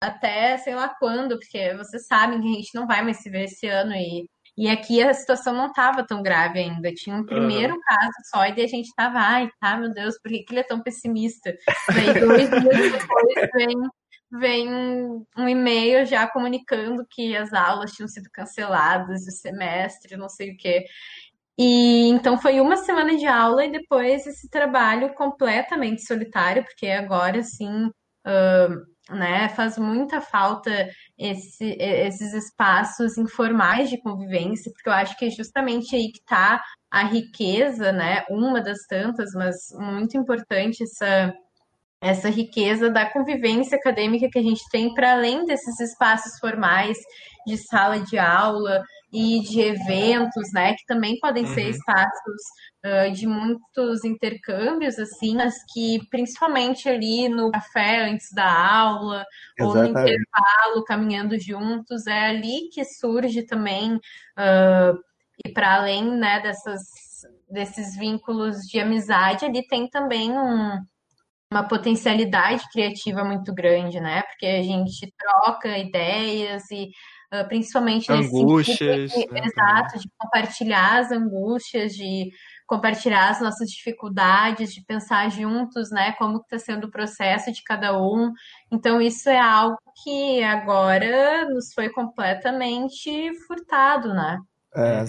[0.00, 3.44] até sei lá quando, porque vocês sabem que a gente não vai mais se ver
[3.44, 6.92] esse ano, e, e aqui a situação não estava tão grave ainda.
[6.92, 7.80] Tinha um primeiro uhum.
[7.80, 10.60] caso só, e daí a gente estava, ai, tá, meu Deus, por que, que ele
[10.60, 11.54] é tão pessimista?
[11.88, 13.76] Daí dois dias depois vem
[14.30, 14.68] vem
[15.36, 20.56] um e-mail já comunicando que as aulas tinham sido canceladas, o semestre, não sei o
[20.56, 20.84] quê.
[21.58, 27.42] E então foi uma semana de aula e depois esse trabalho completamente solitário, porque agora
[27.42, 30.70] sim, uh, né, faz muita falta
[31.18, 36.62] esse, esses espaços informais de convivência, porque eu acho que é justamente aí que está
[36.90, 41.34] a riqueza, né, uma das tantas, mas muito importante essa
[42.00, 46.96] essa riqueza da convivência acadêmica que a gente tem para além desses espaços formais
[47.46, 48.82] de sala de aula
[49.12, 51.54] e de eventos, né, que também podem uhum.
[51.54, 52.42] ser espaços
[52.84, 59.24] uh, de muitos intercâmbios, assim, mas que principalmente ali no café antes da aula
[59.58, 59.88] Exatamente.
[59.88, 64.98] ou no intervalo, caminhando juntos, é ali que surge também uh,
[65.44, 66.82] e para além, né, dessas
[67.50, 70.78] desses vínculos de amizade, ali tem também um
[71.50, 74.22] uma potencialidade criativa muito grande, né?
[74.22, 76.90] Porque a gente troca ideias e
[77.32, 79.40] uh, principalmente angústias, de, né?
[79.44, 82.30] exato, de compartilhar as angústias, de
[82.66, 87.98] compartilhar as nossas dificuldades, de pensar juntos, né, como está sendo o processo de cada
[87.98, 88.30] um.
[88.70, 94.38] Então isso é algo que agora nos foi completamente furtado, né?
[94.74, 95.02] É,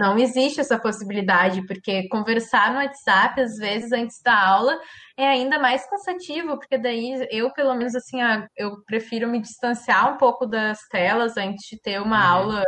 [0.00, 4.78] não existe essa possibilidade, porque conversar no WhatsApp, às vezes, antes da aula,
[5.18, 8.18] é ainda mais cansativo, porque daí eu, pelo menos, assim,
[8.56, 12.38] eu prefiro me distanciar um pouco das telas antes de ter uma uhum.
[12.38, 12.64] aula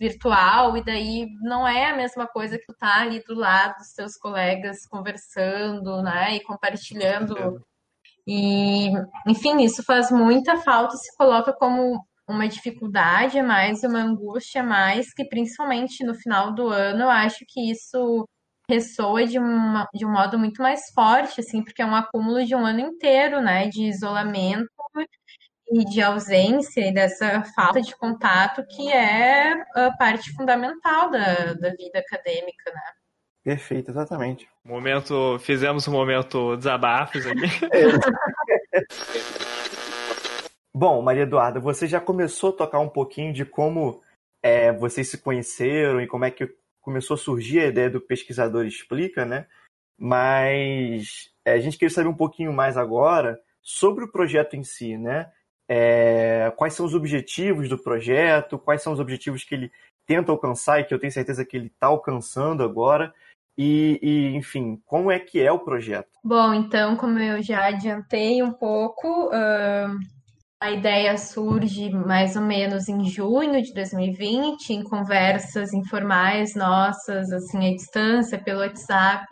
[0.00, 3.92] virtual, e daí não é a mesma coisa que tu tá ali do lado dos
[3.92, 7.62] teus colegas conversando, né, e compartilhando.
[8.26, 8.90] E,
[9.26, 14.64] enfim, isso faz muita falta, se coloca como uma dificuldade a mais, uma angústia a
[14.64, 18.28] mais, que principalmente no final do ano eu acho que isso
[18.68, 22.54] ressoa de, uma, de um modo muito mais forte, assim, porque é um acúmulo de
[22.54, 24.68] um ano inteiro, né, de isolamento
[25.70, 31.70] e de ausência e dessa falta de contato que é a parte fundamental da, da
[31.70, 32.80] vida acadêmica, né?
[33.44, 34.48] Perfeito, exatamente.
[34.64, 37.42] Momento, fizemos um momento desabafos aqui.
[40.78, 44.02] Bom, Maria Eduarda, você já começou a tocar um pouquinho de como
[44.42, 48.66] é, vocês se conheceram e como é que começou a surgir a ideia do Pesquisador
[48.66, 49.46] Explica, né?
[49.98, 54.98] Mas é, a gente queria saber um pouquinho mais agora sobre o projeto em si,
[54.98, 55.32] né?
[55.66, 59.72] É, quais são os objetivos do projeto, quais são os objetivos que ele
[60.06, 63.14] tenta alcançar e que eu tenho certeza que ele está alcançando agora.
[63.56, 66.10] E, e, enfim, como é que é o projeto?
[66.22, 70.15] Bom, então, como eu já adiantei um pouco, uh,
[70.60, 77.68] a ideia surge mais ou menos em junho de 2020, em conversas informais nossas, assim,
[77.68, 79.26] à distância, pelo WhatsApp.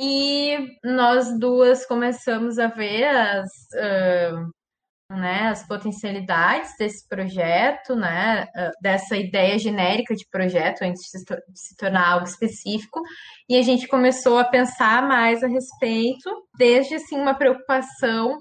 [0.00, 8.46] E nós duas começamos a ver as, uh, né, as potencialidades desse projeto, né,
[8.80, 11.18] dessa ideia genérica de projeto antes de
[11.54, 13.00] se tornar algo específico,
[13.48, 18.36] e a gente começou a pensar mais a respeito, desde assim uma preocupação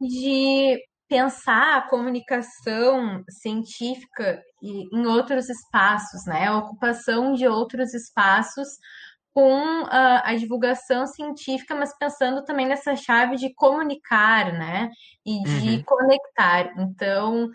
[0.00, 8.68] de pensar a comunicação científica em outros espaços, né, a ocupação de outros espaços
[9.36, 14.88] com a, a, divulgação científica, mas pensando também nessa chave de comunicar, né?
[15.26, 15.82] E de uhum.
[15.84, 16.72] conectar.
[16.78, 17.50] Então,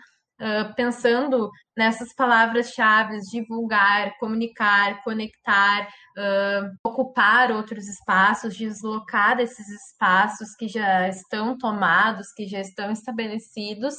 [0.76, 11.08] pensando nessas palavras-chave, divulgar, comunicar, conectar, uh, ocupar outros espaços, deslocar desses espaços que já
[11.08, 13.94] estão tomados, que já estão estabelecidos,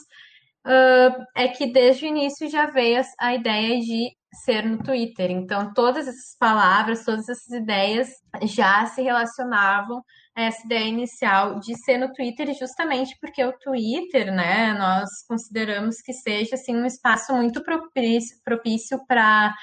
[0.65, 5.31] uh, é que desde o início já veio a, ideia de ser no Twitter.
[5.31, 8.09] Então, todas essas palavras, todas essas ideias
[8.43, 10.03] já se relacionavam
[10.35, 16.13] essa ideia inicial de ser no Twitter, justamente porque o Twitter, né, nós consideramos que
[16.13, 19.53] seja assim um espaço muito propício propício para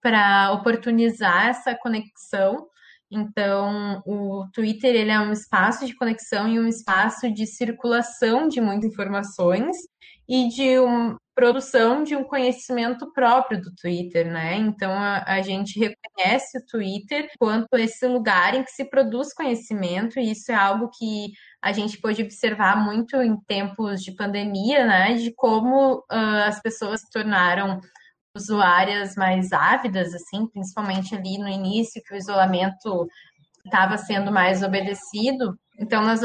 [0.00, 2.68] para oportunizar essa conexão.
[3.10, 8.60] Então, o Twitter ele é um espaço de conexão e um espaço de circulação de
[8.60, 9.76] muitas informações
[10.28, 10.76] e de
[11.34, 14.56] produção de um conhecimento próprio do Twitter, né?
[14.56, 20.18] Então a, a, gente reconhece o Twitter quanto esse lugar em que se produz conhecimento,
[20.18, 21.28] e isso é algo que
[21.62, 25.14] a gente pode observar muito em tempos de pandemia, né?
[25.14, 27.80] De como uh, as pessoas se tornaram
[28.36, 33.06] usuárias mais ávidas, assim, principalmente ali no início, que o isolamento
[33.64, 35.58] estava sendo mais obedecido.
[35.78, 36.20] Então, nós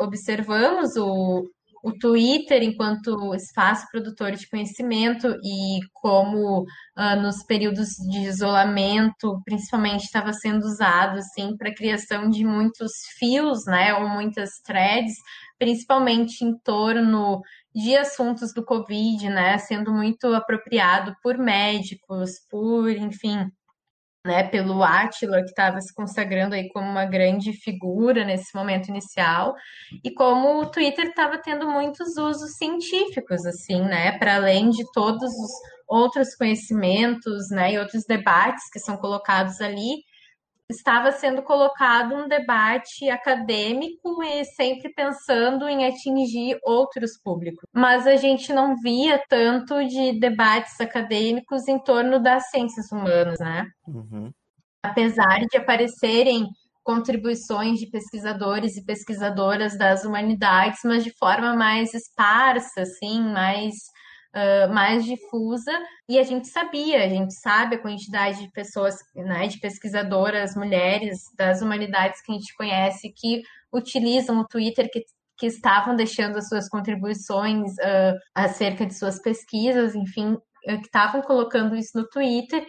[0.00, 1.44] observamos o,
[1.82, 10.04] o Twitter enquanto espaço produtor de conhecimento e como uh, nos períodos de isolamento, principalmente
[10.04, 15.14] estava sendo usado assim para criação de muitos fios, né, ou muitas threads,
[15.58, 17.40] principalmente em torno
[17.78, 23.48] de assuntos do Covid, né, sendo muito apropriado por médicos, por, enfim,
[24.26, 29.54] né, pelo Átila, que estava se consagrando aí como uma grande figura nesse momento inicial,
[30.02, 35.32] e como o Twitter estava tendo muitos usos científicos, assim, né, para além de todos
[35.32, 35.50] os
[35.86, 40.02] outros conhecimentos, né, e outros debates que são colocados ali,
[40.70, 47.64] estava sendo colocado um debate acadêmico e sempre pensando em atingir outros públicos.
[47.72, 53.66] Mas a gente não via tanto de debates acadêmicos em torno das ciências humanas, né?
[53.86, 54.30] Uhum.
[54.82, 56.46] Apesar de aparecerem
[56.84, 63.74] contribuições de pesquisadores e pesquisadoras das humanidades, mas de forma mais esparsa, assim, mais
[64.34, 65.72] uh, mais difusa,
[66.08, 71.18] e a gente sabia, a gente sabe a quantidade de pessoas, né, de pesquisadoras, mulheres
[71.36, 75.04] das humanidades que a gente conhece que utilizam o Twitter, que
[75.38, 81.76] que estavam deixando as suas contribuições uh, acerca de suas pesquisas, enfim, que estavam colocando
[81.76, 82.66] isso no Twitter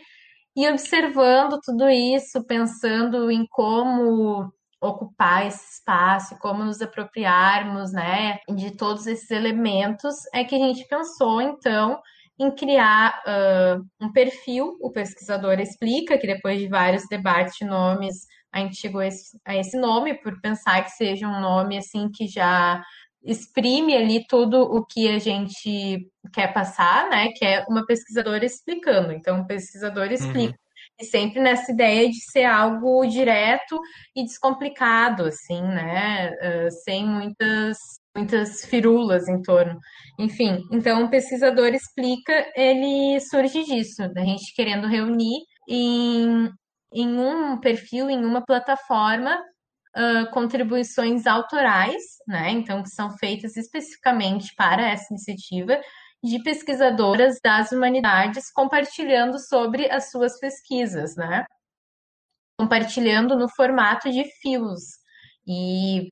[0.56, 8.72] e observando tudo isso, pensando em como ocupar esse espaço, como nos apropriarmos, né, de
[8.72, 12.02] todos esses elementos, é que a gente pensou, então,
[12.40, 18.26] em criar uh, um perfil, o pesquisador explica, que depois de vários debates de nomes,
[18.52, 22.10] a gente chegou a esse, a esse nome, por pensar que seja um nome, assim,
[22.10, 22.82] que já
[23.22, 29.12] exprime ali tudo o que a gente quer passar, né, que é uma pesquisadora explicando.
[29.12, 30.54] Então, o pesquisador explica.
[30.54, 30.69] Uhum
[31.00, 33.80] e sempre nessa ideia de ser algo direto
[34.16, 36.32] e descomplicado, assim, né?
[36.32, 37.78] Uh, sem muitas
[38.16, 39.80] muitas firulas em torno.
[40.18, 46.50] Enfim, então o pesquisador explica, ele surge disso, da gente querendo reunir em,
[46.94, 49.40] em um perfil, em uma plataforma,
[49.96, 52.52] uh, contribuições autorais, né?
[52.52, 55.80] Então, que são feitas especificamente para essa iniciativa,
[56.24, 61.46] de pesquisadoras das humanidades compartilhando sobre as suas pesquisas, né?
[62.60, 64.82] compartilhando no formato de fios.
[65.48, 66.10] E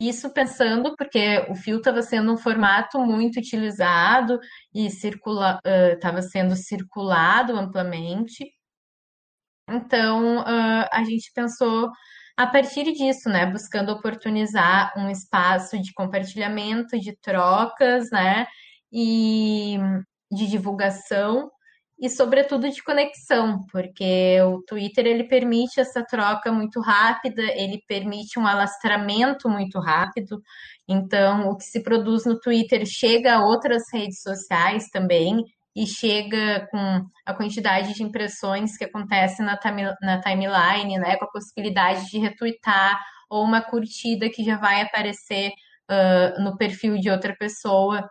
[0.00, 4.40] isso pensando porque o fio estava sendo um formato muito utilizado
[4.74, 8.44] e estava uh, sendo circulado amplamente.
[9.70, 11.88] Então, uh, a gente pensou
[12.36, 18.46] a partir disso, né, buscando oportunizar um espaço de compartilhamento, de trocas, né,
[18.94, 19.76] e
[20.30, 21.50] de divulgação
[22.00, 28.38] e sobretudo de conexão, porque o Twitter ele permite essa troca muito rápida, ele permite
[28.38, 30.42] um alastramento muito rápido.
[30.88, 36.66] Então, o que se produz no Twitter chega a outras redes sociais também e chega
[36.70, 39.58] com a quantidade de impressões que acontece na,
[40.02, 45.50] na timeline, né, com a possibilidade de retweetar ou uma curtida que já vai aparecer
[45.90, 48.08] uh, no perfil de outra pessoa,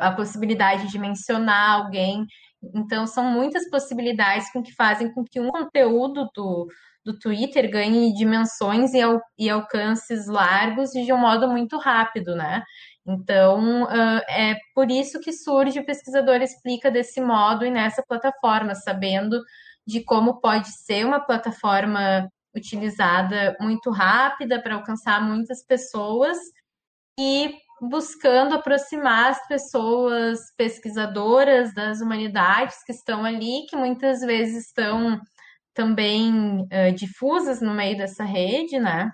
[0.00, 2.26] a possibilidade de mencionar alguém.
[2.74, 6.66] Então, são muitas possibilidades com que fazem com que um conteúdo do,
[7.04, 12.62] do Twitter ganhe dimensões e, al, e alcances largos de um modo muito rápido, né?
[13.06, 18.74] Então, uh, é por isso que surge o pesquisador explica desse modo e nessa plataforma,
[18.74, 19.40] sabendo
[19.86, 26.36] de como pode ser uma plataforma utilizada muito rápida para alcançar muitas pessoas
[27.18, 35.20] e buscando aproximar as pessoas pesquisadoras das humanidades que estão ali, que muitas vezes estão
[35.74, 39.12] também uh, difusas no meio dessa rede, né?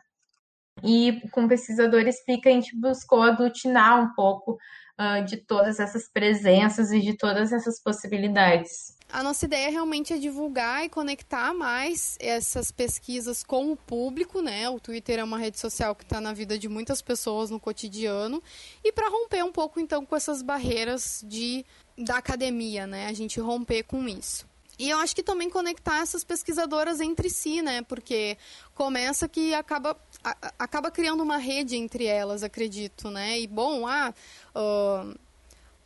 [0.82, 4.58] E com pesquisador explica, a gente buscou aglutinar um pouco
[4.98, 8.93] uh, de todas essas presenças e de todas essas possibilidades.
[9.12, 14.68] A nossa ideia realmente é divulgar e conectar mais essas pesquisas com o público, né?
[14.68, 18.42] O Twitter é uma rede social que está na vida de muitas pessoas no cotidiano
[18.82, 21.64] e para romper um pouco então com essas barreiras de
[21.96, 23.06] da academia, né?
[23.06, 24.46] A gente romper com isso.
[24.76, 27.82] E eu acho que também conectar essas pesquisadoras entre si, né?
[27.82, 28.36] Porque
[28.74, 33.38] começa que acaba, a, acaba criando uma rede entre elas, acredito, né?
[33.38, 34.12] E bom, ah,
[34.54, 35.16] uh,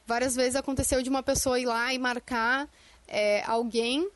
[0.06, 2.66] várias vezes aconteceu de uma pessoa ir lá e marcar
[3.08, 4.06] é, alguém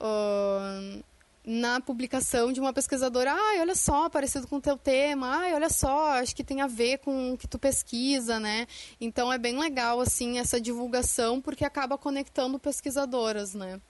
[0.00, 1.04] uh,
[1.44, 5.68] na publicação de uma pesquisadora, ai, olha só, parecido com o teu tema, ai, olha
[5.68, 8.66] só, acho que tem a ver com o que tu pesquisa, né?
[9.00, 13.80] Então é bem legal, assim, essa divulgação, porque acaba conectando pesquisadoras, né?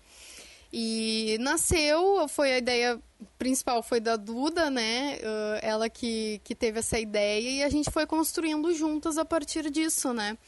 [0.73, 2.99] E nasceu, foi a ideia
[3.39, 5.19] principal foi da Duda, né?
[5.61, 10.15] Ela que, que teve essa ideia e a gente foi construindo juntas a partir disso,
[10.15, 10.39] né?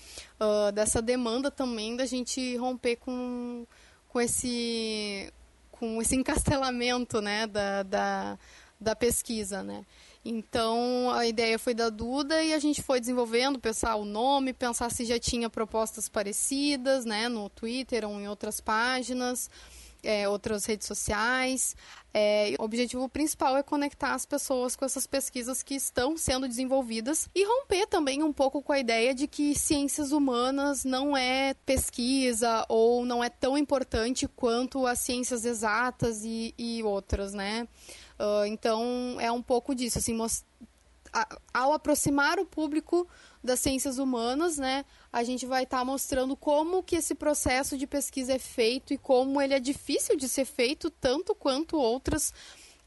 [0.41, 3.67] Uh, dessa demanda também da gente romper com,
[4.15, 5.33] com esse
[5.73, 7.49] com esse encastelamento, né?
[7.49, 8.39] Da, da,
[8.81, 9.85] da pesquisa, né?
[10.25, 14.91] Então a ideia foi da Duda e a gente foi desenvolvendo, pensar o nome, pensar
[14.91, 17.29] se já tinha propostas parecidas, né?
[17.29, 19.51] No Twitter ou em outras páginas
[20.05, 21.75] é, outras redes sociais.
[22.13, 27.29] É, o objetivo principal é conectar as pessoas com essas pesquisas que estão sendo desenvolvidas
[27.35, 32.65] e romper também um pouco com a ideia de que ciências humanas não é pesquisa
[32.69, 37.67] ou não é tão importante quanto as ciências exatas e, e outras, né?
[38.19, 40.17] Uh, então é um pouco disso, assim,
[41.53, 43.09] ao aproximar o público
[43.43, 44.85] das ciências humanas, né,
[45.15, 48.99] a gente vai estar tá mostrando como que esse processo de pesquisa é feito e
[48.99, 52.35] como ele é difícil de ser feito tanto quanto outras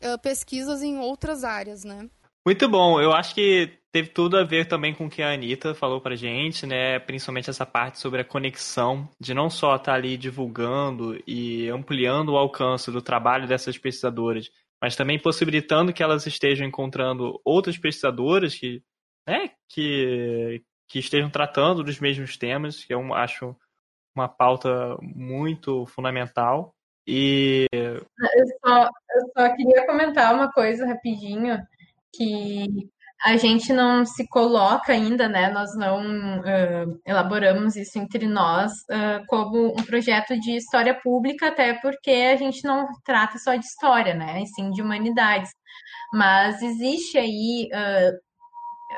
[0.01, 2.09] uh, pesquisas em outras áreas, né?
[2.45, 2.99] Muito bom.
[2.99, 6.17] Eu acho que teve tudo a ver também com o que a Anitta falou pra
[6.17, 6.99] gente, né?
[6.99, 12.33] Principalmente essa parte sobre a conexão, de não só estar tá ali divulgando e ampliando
[12.33, 14.49] o alcance do trabalho dessas pesquisadoras,
[14.81, 18.83] mas também possibilitando que elas estejam encontrando outras pesquisadoras que
[19.25, 23.55] né, que, que estejam tratando dos mesmos temas, que eu acho
[24.15, 26.73] uma pauta muito fundamental.
[27.05, 27.67] E.
[27.71, 28.01] Eu
[28.65, 31.57] só, eu só queria comentar uma coisa rapidinho,
[32.13, 32.89] que
[33.23, 35.49] a gente não se coloca ainda, né?
[35.49, 41.73] Nós não uh, elaboramos isso entre nós uh, como um projeto de história pública, até
[41.75, 44.41] porque a gente não trata só de história, né?
[44.41, 45.49] E sim de humanidades.
[46.13, 48.26] Mas existe aí uh,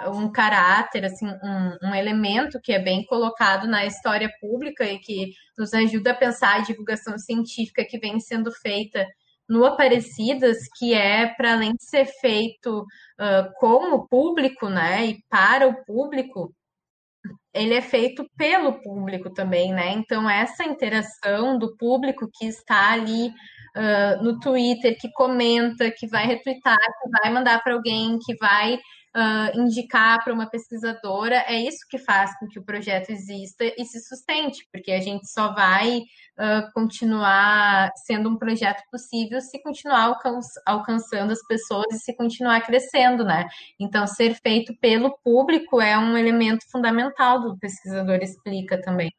[0.08, 5.34] um caráter, assim, um, um, elemento que é bem colocado na história pública e que
[5.58, 9.06] nos ajuda a pensar a divulgação científica que vem sendo feita
[9.48, 15.24] no Aparecidas, que é para além de ser feito uh, com o público, né, e
[15.28, 16.54] para o público,
[17.54, 19.92] ele é feito pelo público também, né?
[19.92, 26.26] Então essa interação do público que está ali uh, no Twitter, que comenta, que vai
[26.26, 28.80] retweetar, que vai mandar para alguém, que vai
[29.16, 33.86] uh, indicar para uma pesquisadora, é isso que faz com que o projeto exista e
[33.86, 40.04] se sustente, porque a gente só vai uh, continuar sendo um projeto possível se continuar
[40.04, 43.46] alcan alcançando as pessoas e se continuar crescendo, né?
[43.80, 49.12] Então, ser feito pelo público é um elemento fundamental do pesquisador explica também.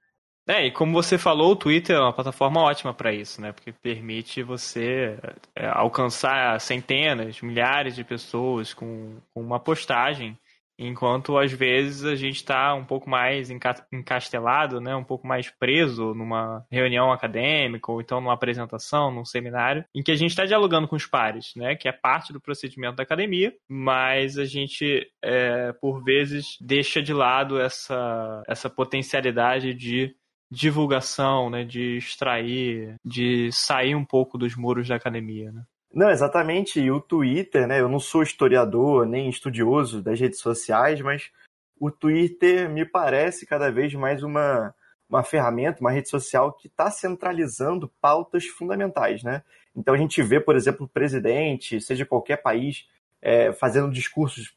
[0.48, 3.52] É, e como você falou, o Twitter é uma plataforma ótima para isso, né?
[3.52, 5.18] Porque permite você
[5.54, 10.36] é, alcançar centenas, milhares de pessoas com, uma postagem,
[10.76, 13.50] enquanto às vezes a gente está um pouco mais
[13.92, 14.96] encastelado, né?
[14.96, 20.10] Um pouco mais preso numa reunião acadêmica ou então numa apresentação, num seminário, em que
[20.10, 21.76] a gente está dialogando com os pares, né?
[21.76, 27.12] Que é parte do procedimento da academia, mas a gente, é, por vezes, deixa de
[27.12, 30.16] lado essa, essa potencialidade de
[30.50, 35.62] divulgação, né, de extrair, de sair um pouco dos muros da academia, né?
[35.92, 36.80] Não, exatamente.
[36.80, 37.80] E o Twitter, né?
[37.80, 41.30] Eu não sou historiador nem estudioso das redes sociais, mas
[41.78, 44.72] o Twitter me parece cada vez mais uma,
[45.08, 49.42] uma ferramenta, uma rede social que está centralizando pautas fundamentais, né?
[49.74, 52.86] Então a gente vê, por exemplo, o presidente, seja qualquer país,
[53.20, 54.48] é, fazendo discursos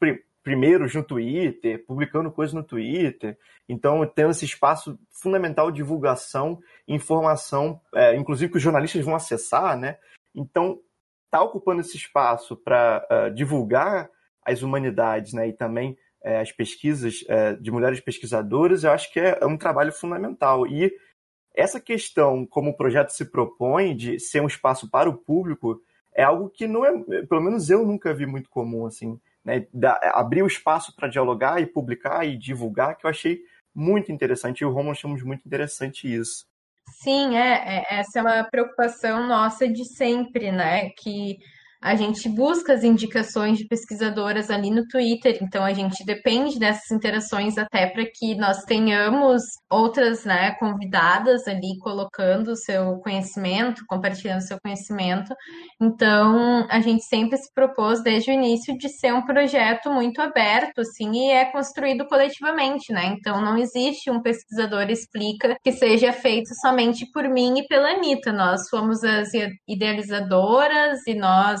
[0.44, 3.36] primeiros no Twitter, publicando coisas no Twitter.
[3.66, 9.76] Então, tendo esse espaço fundamental de divulgação, informação, é, inclusive que os jornalistas vão acessar,
[9.76, 9.96] né?
[10.34, 10.78] Então,
[11.30, 14.10] tá ocupando esse espaço para uh, é, divulgar
[14.44, 15.48] as humanidades, né?
[15.48, 19.56] E também é, as pesquisas é, de mulheres pesquisadoras, eu acho que é, é um
[19.56, 20.66] trabalho fundamental.
[20.66, 20.92] E
[21.56, 25.80] essa questão, como o projeto se propõe, de ser um espaço para o público,
[26.14, 26.92] é algo que não é,
[27.26, 31.60] pelo menos eu nunca vi muito comum, assim né, da, abrir o espaço para dialogar
[31.60, 33.40] e publicar e divulgar, que eu achei
[33.74, 34.60] muito interessante.
[34.60, 36.46] E o Romulo achamos muito interessante isso.
[37.02, 40.90] Sim, é, é, essa é uma preocupação nossa de sempre, né?
[40.90, 41.38] Que
[41.84, 46.90] a gente busca as indicações de pesquisadoras ali no Twitter, então a gente depende dessas
[46.90, 54.38] interações até para que nós tenhamos outras né, convidadas ali colocando o seu conhecimento, compartilhando
[54.38, 55.34] o seu conhecimento.
[55.78, 60.80] Então a gente sempre se propôs desde o início de ser um projeto muito aberto,
[60.80, 63.14] assim, e é construído coletivamente, né?
[63.18, 68.32] Então não existe um pesquisador explica que seja feito somente por mim e pela Anitta.
[68.32, 69.28] Nós fomos as
[69.68, 71.60] idealizadoras e nós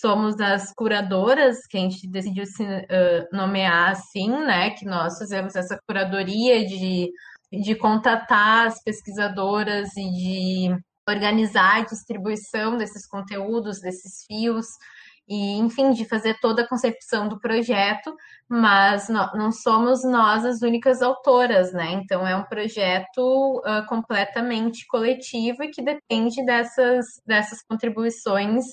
[0.00, 4.70] somos as curadoras, que a gente decidiu se uh, nomear assim, né?
[4.70, 7.10] Que nós fizemos essa curadoria de,
[7.52, 10.76] de contatar as pesquisadoras e de
[11.08, 14.66] organizar a distribuição desses conteúdos, desses fios,
[15.30, 18.12] e, enfim, de fazer toda a concepção do projeto,
[18.48, 21.92] mas não, somos nós as únicas autoras, né?
[21.92, 28.64] Então é um projeto uh, completamente coletivo e que depende dessas, dessas contribuições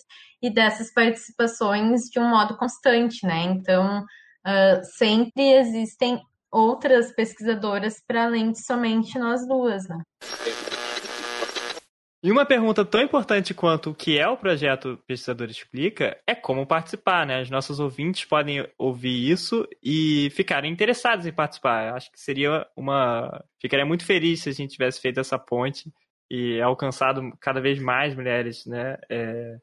[0.41, 3.43] e dessas participações de um modo constante, né?
[3.43, 4.03] Então
[4.45, 6.21] uh, sempre existem
[6.51, 10.01] outras pesquisadoras para além de somente nós duas, né?
[12.23, 16.65] E uma pergunta tão importante quanto o que é o projeto Pesquisador Explica é como
[16.65, 17.41] participar, né?
[17.41, 21.89] Os nossos ouvintes podem ouvir isso e ficarem interessados em participar.
[21.89, 23.43] Eu acho que seria uma.
[23.61, 25.91] Ficaria muito feliz se a gente tivesse feito essa ponte
[26.29, 28.97] e alcançado cada vez mais mulheres, né?
[29.09, 29.57] É,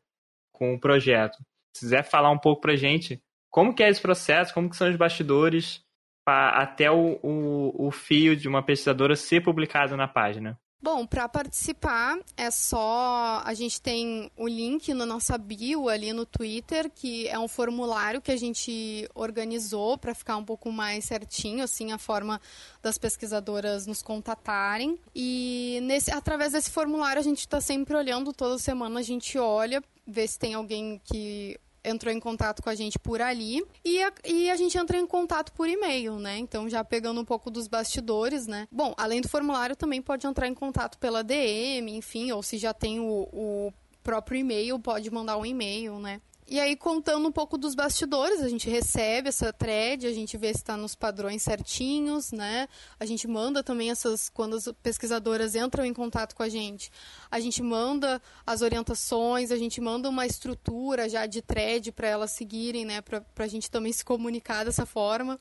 [0.55, 1.37] com o projeto.
[1.77, 4.89] Se quiser falar um pouco pra gente como que é esse processo, como que são
[4.89, 5.85] os bastidores
[6.25, 10.59] para até o, o, o fio de uma pesquisadora ser publicado na página.
[10.85, 16.27] Bom, para participar é só a gente tem o link na nossa bio ali no
[16.27, 21.65] Twitter, que é um formulário que a gente organizou para ficar um pouco mais certinho,
[21.65, 22.39] assim, a forma
[22.83, 24.99] das pesquisadoras nos contatarem.
[25.15, 29.83] E nesse, através desse formulário a gente está sempre olhando, toda semana a gente olha,
[30.07, 34.13] vê se tem alguém que entrou em contato com a gente por ali e a,
[34.25, 36.39] e a gente entra em contato por e-mail, né?
[36.39, 38.67] Então, já pegando um pouco dos bastidores, né?
[38.73, 42.73] Bom, além do formulário, também pode entrar em contato pela DM, enfim, ou se já
[42.73, 43.73] tem o, o
[44.03, 46.21] próprio e-mail, pode mandar um e-mail, né?
[46.47, 50.49] E aí, contando um pouco dos bastidores, a gente recebe essa thread, a gente vê
[50.49, 52.69] se está nos padrões certinhos, né?
[53.01, 56.91] A gente manda também essas, quando as pesquisadoras entram em contato com a gente,
[57.31, 62.33] a gente manda as orientações, a gente manda uma estrutura já de thread para elas
[62.33, 63.01] seguirem, né?
[63.01, 65.41] Para a gente também se comunicar dessa forma.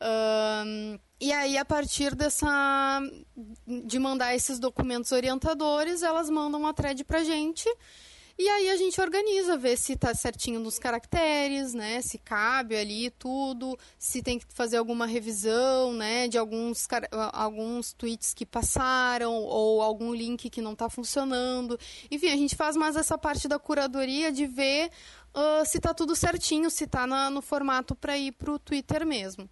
[0.00, 3.00] Um, e aí, a partir dessa.
[3.66, 7.68] de mandar esses documentos orientadores, elas mandam uma thread para a gente
[8.38, 12.02] e aí a gente organiza, vê se tá certinho nos caracteres, né?
[12.02, 16.28] Se cabe ali tudo, se tem que fazer alguma revisão, né?
[16.28, 16.86] De alguns,
[17.32, 21.78] alguns tweets que passaram ou algum link que não está funcionando.
[22.10, 24.90] Enfim, a gente faz mais essa parte da curadoria de ver
[25.34, 29.48] uh, se tá tudo certinho, se tá na, no formato para ir pro Twitter mesmo.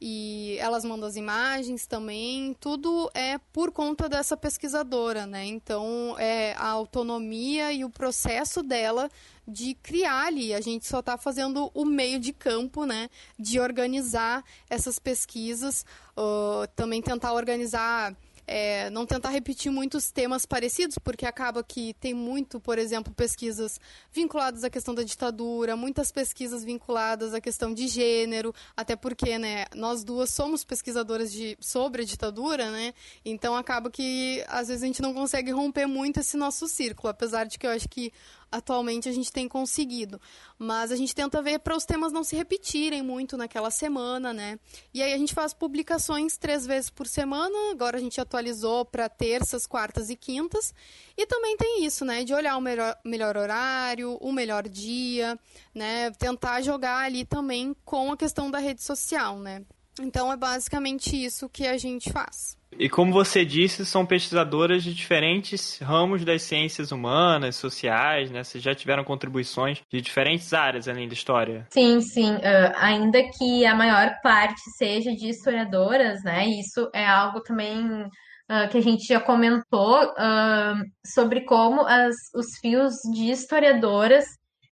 [0.00, 5.44] E elas mandam as imagens também, tudo é por conta dessa pesquisadora, né?
[5.44, 9.10] Então, é a autonomia e o processo dela
[9.46, 10.54] de criar ali.
[10.54, 13.10] A gente só está fazendo o meio de campo, né?
[13.36, 15.84] De organizar essas pesquisas,
[16.16, 18.14] uh, também tentar organizar
[18.48, 23.78] é, não tentar repetir muitos temas parecidos, porque acaba que tem muito, por exemplo, pesquisas
[24.10, 29.66] vinculadas à questão da ditadura, muitas pesquisas vinculadas à questão de gênero, até porque, né,
[29.74, 34.86] nós duas somos pesquisadoras de, sobre a ditadura, né, então acaba que às vezes a
[34.86, 38.10] gente não consegue romper muito esse nosso círculo, apesar de que eu acho que
[38.50, 40.20] atualmente a gente tem conseguido.
[40.58, 44.58] Mas a gente tenta ver para os temas não se repetirem muito naquela semana, né?
[44.92, 49.08] E aí a gente faz publicações três vezes por semana, agora a gente atualizou para
[49.08, 50.74] terças, quartas e quintas.
[51.16, 52.24] E também tem isso, né?
[52.24, 55.38] De olhar o melhor, melhor horário, o melhor dia,
[55.74, 56.10] né?
[56.12, 59.62] Tentar jogar ali também com a questão da rede social, né?
[60.00, 62.56] Então é basicamente isso que a gente faz.
[62.78, 68.44] E como você disse, são pesquisadoras de diferentes ramos das ciências humanas, sociais, né?
[68.44, 71.66] Vocês já tiveram contribuições de diferentes áreas além da história.
[71.70, 72.34] Sim, sim.
[72.34, 76.46] Uh, ainda que a maior parte seja de historiadoras, né?
[76.46, 78.08] Isso é algo também
[78.50, 80.74] uh, que a gente já comentou uh,
[81.06, 84.24] sobre como as, os fios de historiadoras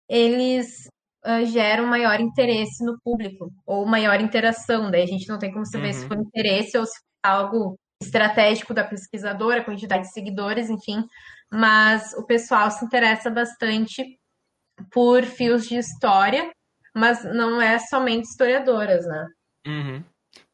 [0.08, 0.86] eles
[1.24, 4.90] uh, geram maior interesse no público, ou maior interação.
[4.90, 5.92] Daí a gente não tem como saber uhum.
[5.94, 11.04] se foi interesse ou se foi algo estratégico da pesquisadora, quantidade de seguidores, enfim.
[11.50, 14.18] Mas o pessoal se interessa bastante
[14.90, 16.50] por fios de história,
[16.94, 19.26] mas não é somente historiadoras, né?
[19.66, 20.04] Uhum.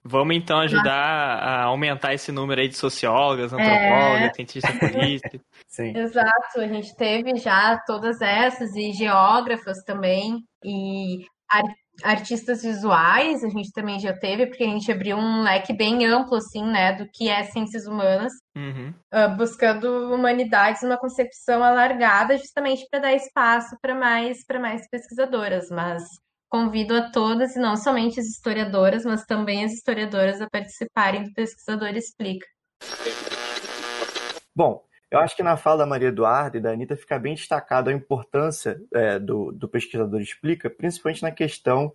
[0.08, 4.32] Vamos então ajudar a aumentar esse número aí de sociólogas, antropólogas, é...
[4.32, 5.40] cientistas políticos.
[5.68, 5.96] Sim.
[5.96, 11.26] Exato, a gente teve já todas essas, e geógrafas também, e
[12.02, 16.36] artistas visuais, a gente também já teve, porque a gente abriu um leque bem amplo,
[16.36, 18.94] assim, né, do que é ciências humanas, uhum.
[19.12, 26.02] uh, buscando humanidades numa concepção alargada, justamente para dar espaço para mais, mais pesquisadoras, mas
[26.48, 31.32] convido a todas, e não somente as historiadoras, mas também as historiadoras a participarem do
[31.32, 32.46] Pesquisador Explica.
[34.54, 37.88] Bom, eu acho que na fala da Maria Eduarda e da Anitta fica bem destacado
[37.88, 41.92] a importância é, do, do Pesquisador Explica, principalmente na questão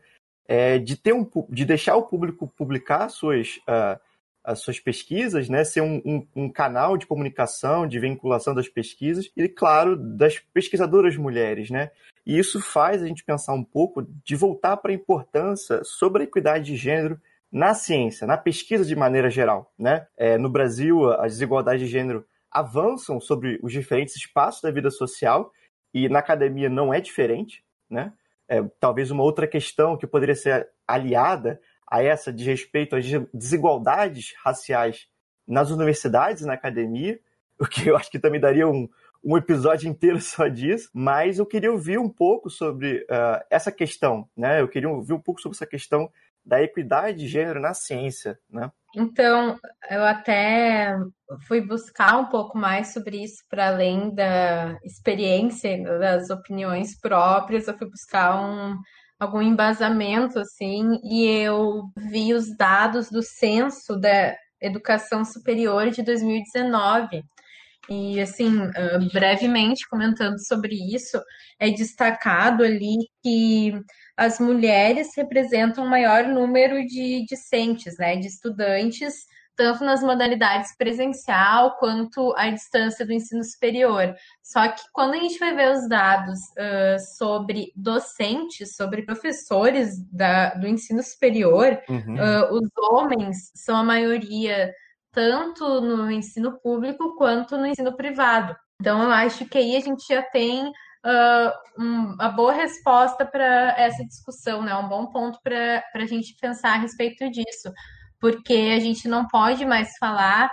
[0.48, 4.00] é, de, ter um, de deixar o público publicar suas, uh,
[4.44, 9.32] as suas pesquisas, né, ser um, um, um, canal de comunicação, de vinculação das pesquisas
[9.38, 11.70] e, claro, das pesquisadoras mulheres.
[11.70, 11.92] Né?
[12.26, 16.26] E isso faz a gente pensar um pouco de voltar para a importância sobre a
[16.26, 17.20] equidade de gênero
[17.52, 19.72] na ciência, na pesquisa de maneira geral.
[19.80, 20.06] Né?
[20.18, 25.52] É, no Brasil, as desigualdades de gênero avançam sobre os diferentes espaços da vida social
[25.94, 27.64] e na academia não é diferente.
[27.90, 28.12] Né?
[28.50, 31.62] É, talvez uma outra questão que poderia ser aliada
[31.94, 35.08] a essa de respeito às desigualdades raciais
[35.48, 37.20] nas universidades na academia,
[37.60, 38.90] o que eu acho que também daria um,
[39.24, 44.28] um episódio inteiro só disso, mas eu queria ouvir um pouco sobre uh, essa questão,
[44.36, 44.60] né?
[44.60, 46.10] Eu queria ouvir um pouco sobre essa questão
[46.44, 48.72] da equidade de gênero na ciência, né?
[48.96, 49.58] Então,
[49.90, 50.98] eu até
[51.48, 57.78] fui buscar um pouco mais sobre isso para além da experiência, das opiniões próprias, eu
[57.78, 58.78] fui buscar um,
[59.20, 67.24] algum embasamento assim, e eu vi os dados do censo da educação superior de 2019
[67.90, 71.22] e, assim, uh, brevemente comentando sobre isso,
[71.60, 73.74] é destacado ali que
[74.16, 81.78] as mulheres representam o maior número de discentes, né, de estudantes, tanto nas modalidades presencial
[81.78, 84.16] quanto à distância do ensino superior.
[84.42, 90.56] Só que quando a gente vai ver os dados uh, sobre docentes, sobre professores da,
[90.56, 92.16] do ensino superior, uhum.
[92.16, 94.74] uh, os homens são a maioria
[95.12, 98.56] tanto no ensino público quanto no ensino privado.
[98.82, 104.04] Então, eu acho que aí a gente já tem uh, uma boa resposta para essa
[104.04, 104.76] discussão, né?
[104.76, 107.72] Um bom ponto para a gente pensar a respeito disso,
[108.24, 110.50] porque a gente não pode mais falar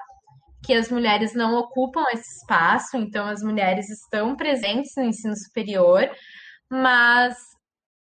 [0.66, 6.10] que as mulheres não ocupam esse espaço, então as mulheres estão presentes no ensino superior,
[6.68, 7.36] mas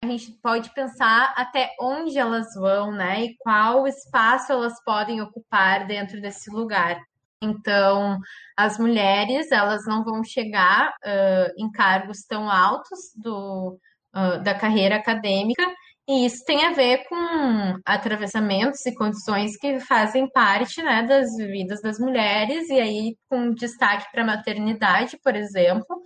[0.01, 3.25] a gente pode pensar até onde elas vão, né?
[3.25, 6.97] E qual espaço elas podem ocupar dentro desse lugar.
[7.41, 8.17] Então,
[8.55, 13.77] as mulheres, elas não vão chegar uh, em cargos tão altos do,
[14.15, 15.63] uh, da carreira acadêmica,
[16.09, 21.83] e isso tem a ver com atravessamentos e condições que fazem parte né, das vidas
[21.83, 26.01] das mulheres, e aí com destaque para a maternidade, por exemplo,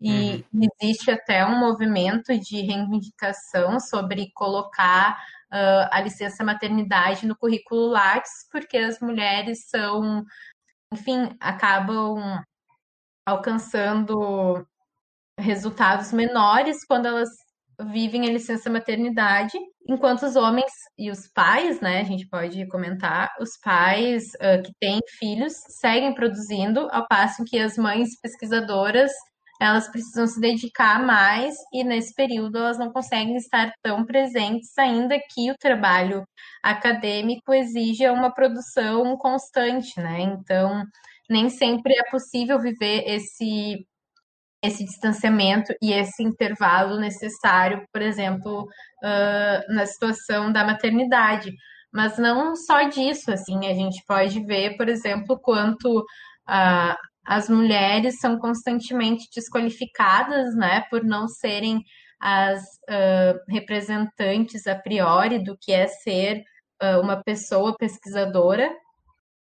[0.00, 0.68] e uhum.
[0.82, 5.12] existe até um movimento de reivindicação sobre colocar
[5.52, 10.24] uh, a licença maternidade no currículo Lattes, porque as mulheres são,
[10.92, 12.42] enfim, acabam
[13.24, 14.66] alcançando
[15.38, 17.45] resultados menores quando elas
[17.92, 19.58] vivem a licença maternidade,
[19.88, 24.72] enquanto os homens e os pais, né, a gente pode comentar, os pais uh, que
[24.80, 29.12] têm filhos seguem produzindo, ao passo que as mães pesquisadoras
[29.60, 35.18] elas precisam se dedicar mais e nesse período elas não conseguem estar tão presentes, ainda
[35.30, 36.24] que o trabalho
[36.62, 40.20] acadêmico exija uma produção constante, né?
[40.20, 40.84] Então,
[41.28, 43.86] nem sempre é possível viver esse
[44.66, 51.52] esse distanciamento e esse intervalo necessário, por exemplo, uh, na situação da maternidade.
[51.92, 58.18] Mas não só disso, assim, a gente pode ver, por exemplo, quanto uh, as mulheres
[58.18, 61.82] são constantemente desqualificadas, né, por não serem
[62.20, 66.42] as uh, representantes a priori do que é ser
[67.02, 68.70] uma pessoa pesquisadora.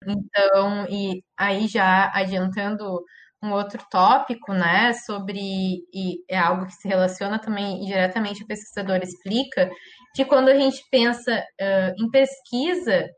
[0.06, 3.04] Então, e aí já adiantando
[3.42, 5.40] um outro tópico, né, sobre,
[5.92, 9.70] e é algo que se relaciona também diretamente a pesquisadora explica,
[10.14, 13.08] de quando a gente pensa uh, em pesquisa,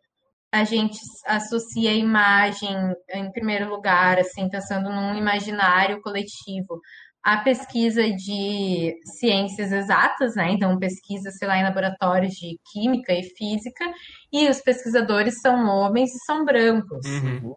[0.52, 2.68] a gente associa a imagem,
[3.14, 6.78] em primeiro lugar, assim, pensando num imaginário coletivo,
[7.24, 10.50] a pesquisa de ciências exatas, né?
[10.50, 13.84] Então, pesquisa, sei lá, em laboratórios de química e física,
[14.32, 17.06] e os pesquisadores são homens e são brancos.
[17.06, 17.54] Uhum.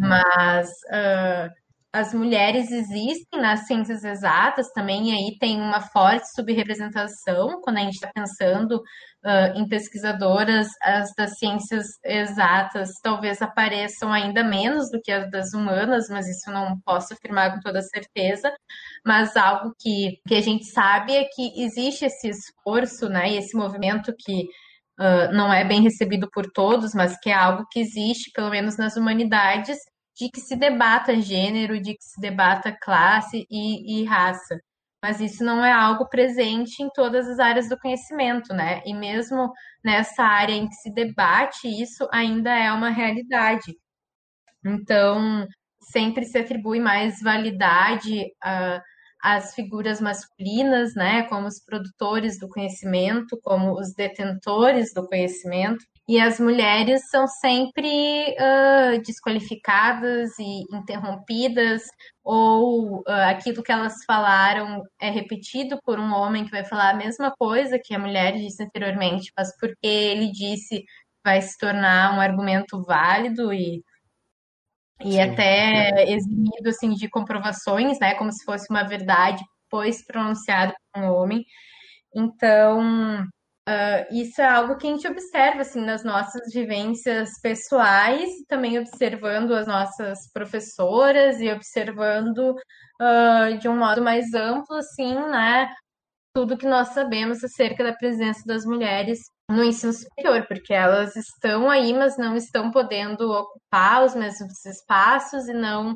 [0.00, 1.50] Mas uh,
[1.92, 7.80] as mulheres existem nas ciências exatas também, e aí tem uma forte subrepresentação quando a
[7.80, 15.00] gente está pensando uh, em pesquisadoras, as das ciências exatas talvez apareçam ainda menos do
[15.00, 18.52] que as das humanas, mas isso não posso afirmar com toda certeza.
[19.06, 23.56] Mas algo que, que a gente sabe é que existe esse esforço, né, e esse
[23.56, 24.46] movimento que
[25.00, 28.76] Uh, não é bem recebido por todos, mas que é algo que existe, pelo menos
[28.76, 29.78] nas humanidades,
[30.18, 34.58] de que se debata gênero, de que se debata classe e, e raça.
[35.02, 38.82] Mas isso não é algo presente em todas as áreas do conhecimento, né?
[38.84, 39.52] E mesmo
[39.84, 43.76] nessa área em que se debate, isso ainda é uma realidade.
[44.64, 45.46] Então,
[45.80, 48.82] sempre se atribui mais validade a
[49.20, 56.18] as figuras masculinas, né, como os produtores do conhecimento, como os detentores do conhecimento, e
[56.18, 61.82] as mulheres são sempre uh, desqualificadas e interrompidas,
[62.24, 66.96] ou uh, aquilo que elas falaram é repetido por um homem que vai falar a
[66.96, 70.82] mesma coisa que a mulher disse anteriormente, mas porque ele disse
[71.22, 73.82] vai se tornar um argumento válido e,
[75.00, 75.20] e Sim.
[75.20, 81.12] até eximido assim, de comprovações, né, como se fosse uma verdade, pois pronunciado por um
[81.12, 81.44] homem.
[82.14, 83.28] Então,
[83.68, 89.52] Uh, isso é algo que a gente observa assim nas nossas vivências pessoais, também observando
[89.52, 92.54] as nossas professoras e observando
[92.98, 95.68] uh, de um modo mais amplo, assim, né,
[96.34, 99.18] tudo que nós sabemos acerca da presença das mulheres
[99.50, 105.46] no ensino superior, porque elas estão aí, mas não estão podendo ocupar os mesmos espaços
[105.46, 105.94] e não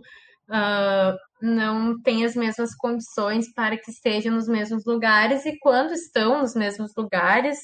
[0.48, 6.40] uh, não têm as mesmas condições para que estejam nos mesmos lugares, e quando estão
[6.40, 7.58] nos mesmos lugares,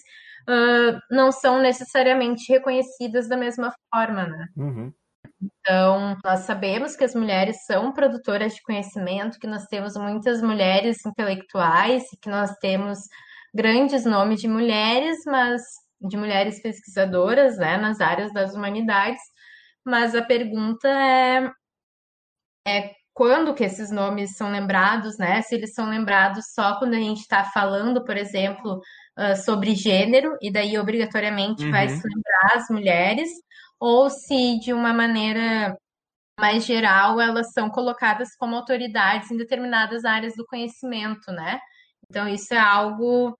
[0.49, 4.47] uh, não são necessariamente reconhecidas da mesma forma, né?
[4.57, 4.93] Uhum.
[5.41, 11.05] Então, nós sabemos que as mulheres são produtoras de conhecimento, que nós temos muitas mulheres
[11.07, 12.99] intelectuais, que nós temos
[13.55, 15.63] grandes nomes de mulheres, mas
[16.01, 19.21] de mulheres pesquisadoras, né, nas áreas das humanidades.
[19.85, 21.51] Mas a pergunta é
[22.69, 25.43] é quando que esses nomes são lembrados, né?
[25.43, 28.81] Se eles são lembrados só quando a gente está falando, por exemplo,
[29.19, 31.71] uh, sobre gênero, e daí obrigatoriamente uhum.
[31.73, 33.29] vai se lembrar as mulheres,
[33.81, 35.77] ou se de uma maneira
[36.39, 41.59] mais geral elas são colocadas como autoridades em determinadas áreas do conhecimento, né?
[42.09, 43.37] Então isso é algo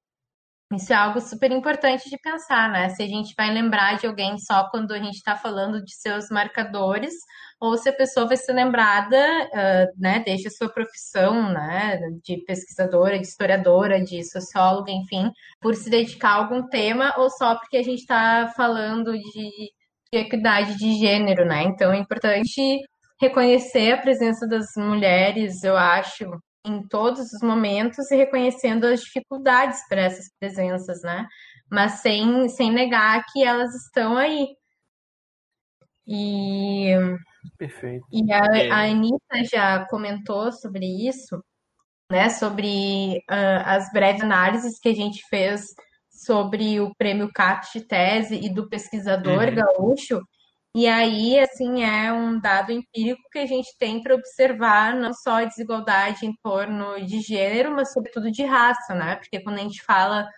[0.75, 2.91] isso é algo super importante de pensar, né?
[2.91, 6.29] Se a gente vai lembrar de alguém só quando a gente está falando de seus
[6.29, 7.15] marcadores,
[7.61, 12.37] ou se a pessoa vai ser lembrada, uh, né, desde a sua profissão, né, de
[12.45, 15.31] pesquisadora, de historiadora, de socióloga, enfim,
[15.61, 19.73] por se dedicar a algum tema, ou só porque a gente está falando de,
[20.13, 21.65] de equidade de gênero, né?
[21.65, 22.81] Então é importante
[23.21, 26.25] reconhecer a presença das mulheres, eu acho,
[26.65, 31.27] em todos os momentos e reconhecendo as dificuldades para essas presenças, né?
[31.71, 34.47] Mas sem, sem negar que elas estão aí.
[36.07, 36.95] E
[37.57, 38.07] Perfeito.
[38.13, 38.71] E a, é.
[38.71, 41.43] a Anitta já comentou sobre isso,
[42.11, 45.67] né, sobre uh, as breves análises que a gente fez
[46.11, 49.55] sobre o prêmio CAT de tese e do pesquisador uhum.
[49.55, 50.21] gaúcho.
[50.75, 55.43] E aí, assim, é um dado empírico que a gente tem para observar não só
[55.43, 59.17] a desigualdade em torno de gênero, mas sobretudo de raça, né?
[59.17, 60.29] Porque quando a gente fala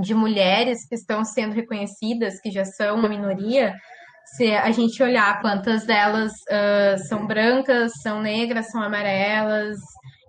[0.00, 3.74] de mulheres que estão sendo reconhecidas, que já são uma minoria,
[4.26, 9.76] se a gente olhar quantas delas uh, são brancas, são negras, são amarelas,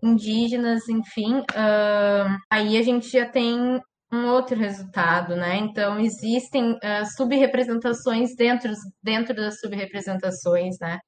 [0.03, 3.79] indígenas, enfim, uh, aí a gente já tem
[4.11, 5.55] um outro resultado, né?
[5.57, 8.71] Então, existem uh, subrepresentações dentro,
[9.01, 10.99] dentro das subrepresentações, né?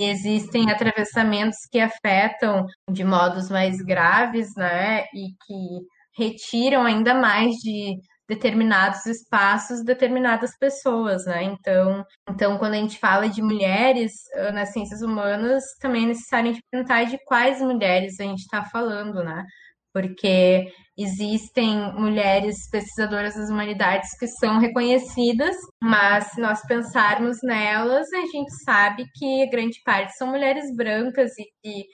[0.00, 5.04] E existem atravessamentos que afetam de modos mais graves, né?
[5.14, 5.86] E que
[6.16, 7.96] retiram ainda mais de
[8.34, 11.42] determinados espaços, determinadas pessoas, né?
[11.44, 16.50] Então, então quando a gente fala de mulheres uh, nas ciências humanas, também é necessário
[16.50, 19.44] a gente perguntar de quais mulheres a gente está falando, né?
[19.92, 20.66] Porque
[20.96, 28.50] existem mulheres pesquisadoras das humanidades que são reconhecidas, mas se nós pensarmos nelas, a gente
[28.64, 31.84] sabe que grande parte são mulheres brancas e que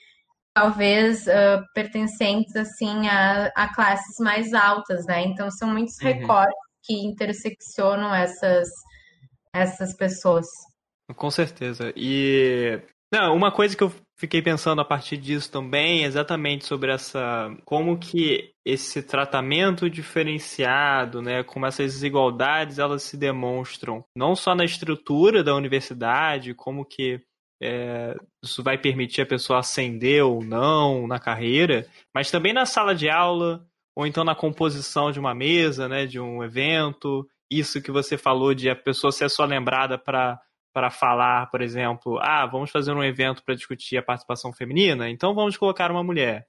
[0.55, 5.25] talvez uh, pertencentes assim a, a, classes mais altas, né?
[5.25, 6.05] Então são muitos uhum.
[6.05, 8.69] recortes que interseccionam essas
[9.53, 10.47] essas pessoas.
[11.17, 11.93] Com certeza.
[11.97, 12.81] E
[13.13, 17.99] não, uma coisa que eu fiquei pensando a partir disso também, exatamente sobre essa como
[17.99, 25.43] que esse tratamento diferenciado, né, como essas desigualdades elas se demonstram, não só na estrutura
[25.43, 27.23] da universidade, como que
[27.61, 32.95] é, isso vai permitir a pessoa ascender ou não na carreira, mas também na sala
[32.95, 37.29] de aula, ou então na composição de uma mesa, né, de um evento.
[37.51, 40.41] Isso que você falou de a pessoa ser só lembrada para
[40.71, 45.35] para falar, por exemplo, ah, vamos fazer um evento para discutir a participação feminina, então
[45.35, 46.47] vamos colocar uma mulher.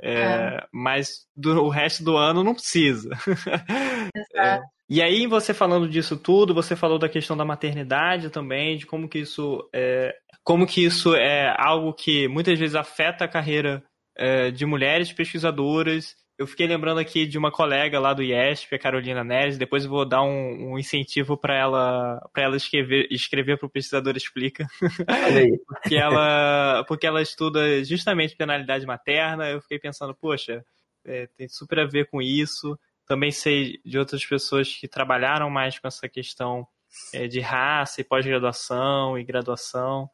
[0.00, 0.66] É, é.
[0.72, 3.10] Mas do, o resto do ano não precisa.
[4.34, 8.86] É, e aí, você falando disso tudo, você falou da questão da maternidade também, de
[8.86, 10.14] como que isso é,
[10.48, 13.84] como que isso é algo que muitas vezes afeta a carreira
[14.16, 16.16] é, de mulheres pesquisadoras.
[16.38, 19.90] Eu fiquei lembrando aqui de uma colega lá do IESP, a Carolina Neres, depois eu
[19.90, 24.66] vou dar um, um incentivo para ela para ela escrever escrever para o Pesquisador Explica.
[25.66, 29.50] porque, ela, porque ela estuda justamente penalidade materna.
[29.50, 30.64] Eu fiquei pensando, poxa,
[31.04, 32.74] é, tem super a ver com isso.
[33.06, 36.66] Também sei de outras pessoas que trabalharam mais com essa questão
[37.12, 40.08] é, de raça e pós-graduação e graduação.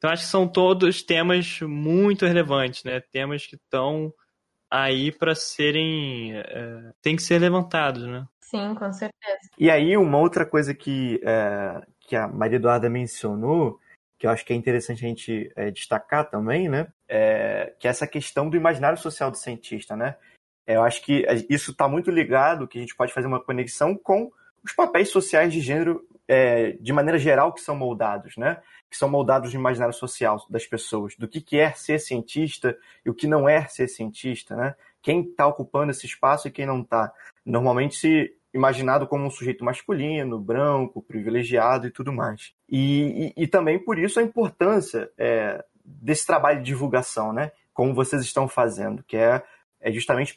[0.00, 3.00] Então acho que são todos temas muito relevantes, né?
[3.00, 4.10] Temas que estão
[4.70, 6.34] aí para serem.
[6.38, 8.26] É, tem que ser levantados, né?
[8.40, 9.50] Sim, com certeza.
[9.58, 13.78] E aí, uma outra coisa que, é, que a Maria Eduarda mencionou,
[14.18, 16.88] que eu acho que é interessante a gente é, destacar também, né?
[17.06, 20.16] É, que é essa questão do imaginário social do cientista, né?
[20.66, 23.94] É, eu acho que isso está muito ligado, que a gente pode fazer uma conexão
[23.94, 24.32] com
[24.64, 28.62] os papéis sociais de gênero é, de maneira geral que são moldados, né?
[28.88, 33.10] Que são moldados no imaginário social das pessoas, do que, que é ser cientista e
[33.10, 34.76] o que não é ser cientista, né?
[35.02, 37.12] Quem está ocupando esse espaço e quem não está.
[37.44, 42.52] Normalmente se imaginado como um sujeito masculino, branco, privilegiado e tudo mais.
[42.68, 47.50] E, e, e também por isso a importância é, desse trabalho de divulgação, né?
[47.74, 49.42] Como vocês estão fazendo, que é,
[49.80, 50.32] é justamente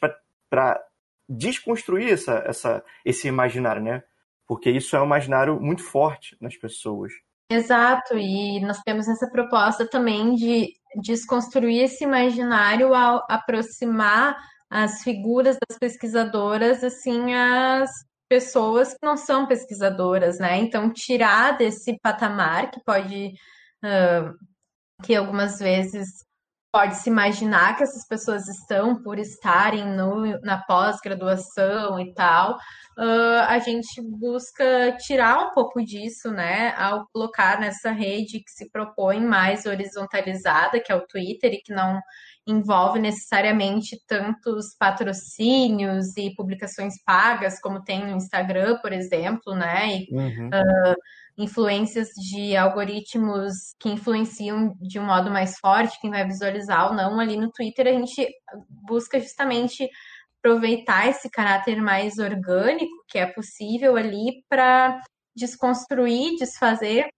[0.50, 0.84] para
[1.28, 4.02] desconstruir essa, essa, esse imaginário, né?
[4.46, 7.12] Porque isso é um imaginário muito forte nas pessoas.
[7.50, 10.72] Exato, e nós temos essa proposta também de
[11.02, 14.36] desconstruir esse imaginário ao aproximar
[14.70, 17.90] as figuras das pesquisadoras assim às
[18.28, 20.56] pessoas que não são pesquisadoras, né?
[20.58, 23.34] Então tirar desse patamar que pode
[23.84, 24.34] uh,
[25.04, 26.24] que algumas vezes
[26.74, 32.56] pode se imaginar que essas pessoas estão por estarem no, na pós-graduação e tal,
[32.98, 38.68] uh, a gente busca tirar um pouco disso, né, ao colocar nessa rede que se
[38.72, 42.00] propõe mais horizontalizada, que é o Twitter, e que não
[42.44, 49.96] envolve necessariamente tantos patrocínios e publicações pagas como tem no Instagram, por exemplo, né?
[49.96, 50.48] E, uhum.
[50.48, 50.94] uh,
[51.36, 57.18] influências de algoritmos que influenciam de um modo mais forte quem vai visualizar ou não.
[57.18, 58.28] Ali no Twitter a gente
[58.68, 59.88] busca justamente
[60.38, 65.00] aproveitar esse caráter mais orgânico que é possível ali para
[65.34, 67.08] desconstruir, desfazer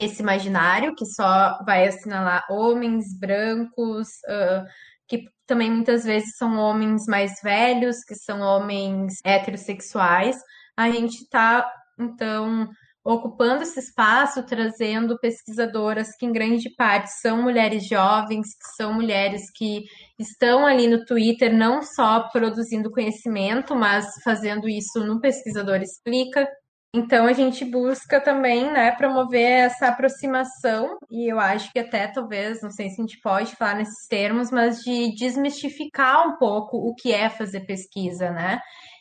[0.00, 4.64] esse imaginário que só vai assinalar homens brancos, uh,
[5.06, 10.36] que também muitas vezes são homens mais velhos, que são homens heterossexuais.
[10.76, 12.68] A gente está, então,
[13.04, 19.42] ocupando esse espaço, trazendo pesquisadoras que, em grande parte, são mulheres jovens, que são mulheres
[19.54, 19.84] que
[20.18, 26.46] estão ali no Twitter, não só produzindo conhecimento, mas fazendo isso no Pesquisador Explica.
[26.92, 32.60] Então, a gente busca também né, promover essa aproximação, e eu acho que até talvez,
[32.62, 36.92] não sei se a gente pode falar nesses termos, mas de desmistificar um pouco o
[36.96, 38.58] que é fazer pesquisa, né?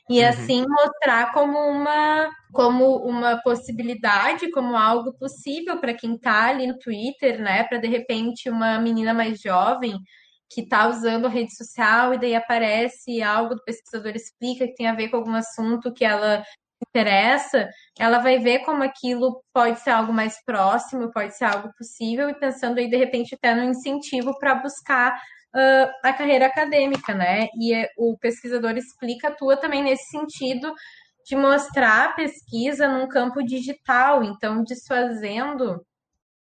[0.09, 0.27] E uhum.
[0.27, 6.79] assim mostrar como uma como uma possibilidade, como algo possível para quem está ali no
[6.79, 7.63] Twitter, né?
[7.65, 9.99] Para de repente uma menina mais jovem
[10.51, 14.87] que está usando a rede social e daí aparece algo do pesquisador explica que tem
[14.87, 16.43] a ver com algum assunto que ela
[16.87, 22.29] interessa, ela vai ver como aquilo pode ser algo mais próximo, pode ser algo possível
[22.29, 25.19] e pensando aí de repente até no incentivo para buscar
[25.55, 27.47] uh, a carreira acadêmica, né?
[27.57, 30.73] E é, o pesquisador explica, atua também nesse sentido
[31.25, 35.79] de mostrar a pesquisa num campo digital, então desfazendo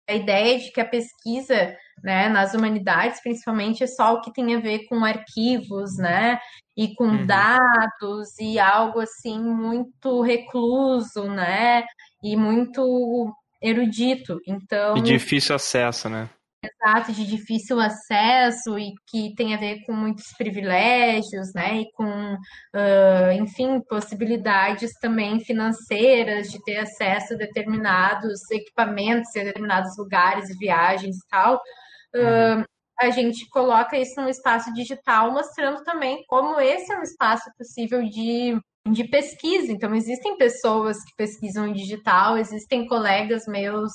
[0.09, 4.55] a ideia de que a pesquisa né, nas humanidades, principalmente, é só o que tem
[4.55, 6.39] a ver com arquivos, né,
[6.75, 7.25] e com uhum.
[7.25, 11.83] dados e algo assim muito recluso, né,
[12.23, 13.31] e muito
[13.61, 14.39] erudito.
[14.47, 16.29] Então, e difícil acesso, né?
[16.63, 21.81] Exato, de difícil acesso e que tem a ver com muitos privilégios, né?
[21.81, 29.97] E com, uh, enfim, possibilidades também financeiras de ter acesso a determinados equipamentos, a determinados
[29.97, 31.55] lugares, viagens e tal.
[32.15, 32.63] Uh,
[32.99, 38.03] a gente coloca isso no espaço digital, mostrando também como esse é um espaço possível
[38.03, 38.55] de
[38.89, 39.71] de pesquisa.
[39.71, 43.91] Então, existem pessoas que pesquisam em digital, existem colegas meus,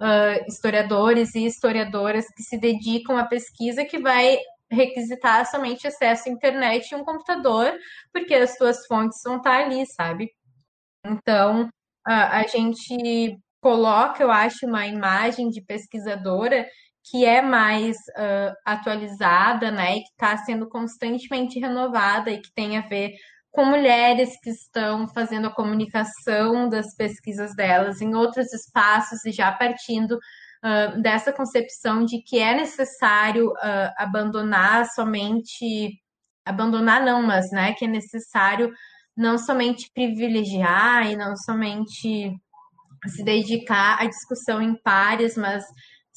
[0.00, 4.38] uh, historiadores e historiadoras, que se dedicam à pesquisa que vai
[4.70, 7.72] requisitar somente acesso à internet e um computador,
[8.12, 10.30] porque as suas fontes vão estar ali, sabe?
[11.04, 11.70] Então, uh,
[12.06, 16.66] a gente coloca, eu acho, uma imagem de pesquisadora
[17.10, 22.76] que é mais uh, atualizada, né, e que está sendo constantemente renovada e que tem
[22.76, 23.14] a ver
[23.50, 29.50] com mulheres que estão fazendo a comunicação das pesquisas delas em outros espaços e já
[29.50, 35.90] partindo uh, dessa concepção de que é necessário uh, abandonar somente
[36.44, 38.72] abandonar não, mas né, que é necessário
[39.14, 42.32] não somente privilegiar e não somente
[43.06, 45.62] se dedicar à discussão em pares, mas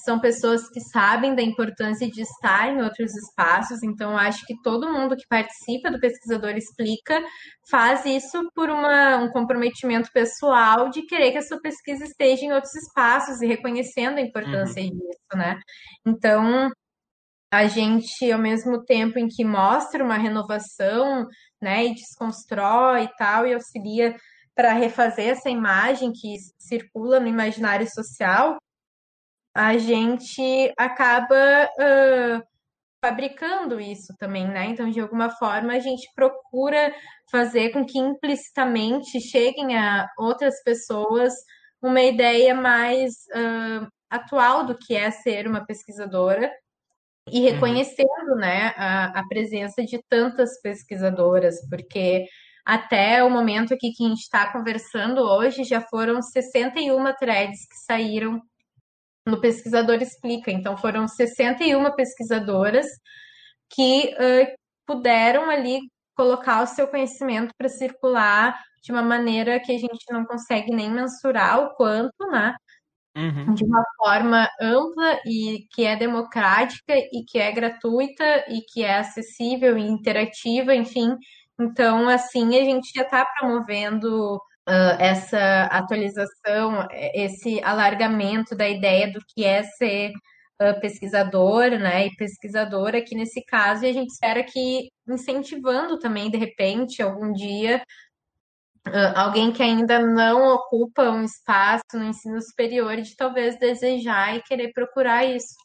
[0.03, 4.91] são pessoas que sabem da importância de estar em outros espaços, então acho que todo
[4.91, 7.21] mundo que participa do Pesquisador Explica
[7.69, 12.53] faz isso por uma, um comprometimento pessoal de querer que a sua pesquisa esteja em
[12.53, 14.89] outros espaços e reconhecendo a importância uhum.
[14.89, 15.59] disso, né?
[16.05, 16.71] Então,
[17.53, 21.27] a gente, ao mesmo tempo em que mostra uma renovação,
[21.61, 24.15] né, e desconstrói e tal, e auxilia
[24.55, 28.57] para refazer essa imagem que circula no imaginário social,
[29.55, 32.43] a gente acaba uh,
[33.03, 34.67] fabricando isso também, né?
[34.67, 36.93] Então, de alguma forma, a gente procura
[37.31, 41.33] fazer com que implicitamente cheguem a outras pessoas
[41.81, 46.51] uma ideia mais uh, atual do que é ser uma pesquisadora
[47.27, 47.51] e uhum.
[47.51, 52.25] reconhecendo, né, a, a presença de tantas pesquisadoras, porque
[52.65, 57.75] até o momento aqui que a gente está conversando hoje, já foram 61 threads que
[57.85, 58.41] saíram
[59.25, 60.51] no Pesquisador Explica.
[60.51, 62.87] Então, foram 61 pesquisadoras
[63.69, 64.55] que uh,
[64.85, 65.79] puderam ali
[66.15, 70.89] colocar o seu conhecimento para circular de uma maneira que a gente não consegue nem
[70.89, 72.55] mensurar o quanto, né?
[73.15, 73.53] Uhum.
[73.53, 78.99] De uma forma ampla e que é democrática e que é gratuita e que é
[78.99, 81.15] acessível e interativa, enfim.
[81.59, 89.19] Então, assim, a gente já está promovendo uh, essa atualização, esse alargamento da ideia do
[89.27, 90.11] que é ser
[90.61, 96.29] uh, pesquisador, né, e pesquisadora aqui nesse caso, e a gente espera que incentivando também,
[96.29, 97.83] de repente, algum dia,
[98.87, 104.43] uh, alguém que ainda não ocupa um espaço no ensino superior, de talvez desejar e
[104.43, 105.55] querer procurar isso.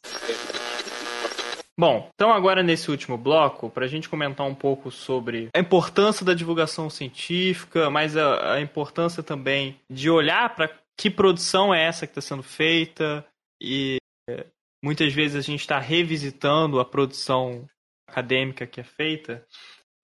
[1.79, 6.25] Bom, então agora nesse último bloco, para a gente comentar um pouco sobre a importância
[6.25, 12.07] da divulgação científica, mas a, a importância também de olhar para que produção é essa
[12.07, 13.23] que está sendo feita
[13.61, 13.97] e
[14.27, 14.47] é,
[14.83, 17.69] muitas vezes a gente está revisitando a produção
[18.09, 19.45] acadêmica que é feita.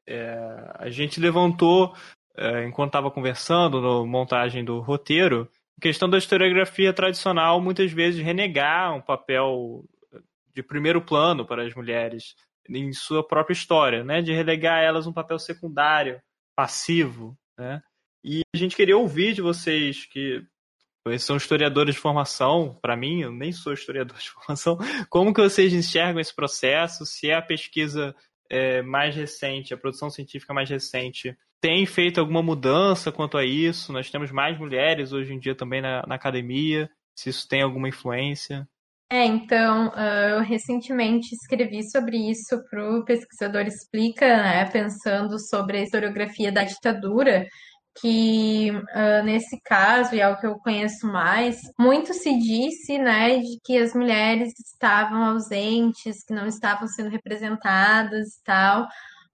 [0.07, 0.37] É,
[0.75, 1.95] a gente levantou,
[2.37, 5.49] é, enquanto estava conversando, na montagem do roteiro,
[5.79, 9.83] a questão da historiografia tradicional muitas vezes renegar um papel
[10.55, 12.35] de primeiro plano para as mulheres
[12.69, 14.21] em sua própria história, né?
[14.21, 16.21] De relegar elas um papel secundário,
[16.55, 17.81] passivo, né?
[18.23, 20.45] E a gente queria ouvir de vocês que
[21.19, 24.77] são historiadores de formação, para mim, eu nem sou historiador de formação.
[25.09, 27.05] Como que vocês enxergam esse processo?
[27.05, 28.15] Se é a pesquisa
[28.49, 33.91] é, mais recente, a produção científica mais recente, tem feito alguma mudança quanto a isso?
[33.91, 36.89] Nós temos mais mulheres hoje em dia também na, na academia.
[37.17, 38.67] Se isso tem alguma influência?
[39.13, 45.77] É, então, uh, eu recentemente escrevi sobre isso para o Pesquisador Explica, né, pensando sobre
[45.77, 47.45] a historiografia da ditadura,
[48.01, 53.37] que uh, nesse caso, e é o que eu conheço mais, muito se disse, né,
[53.37, 58.87] de que as mulheres estavam ausentes, que não estavam sendo representadas e tal,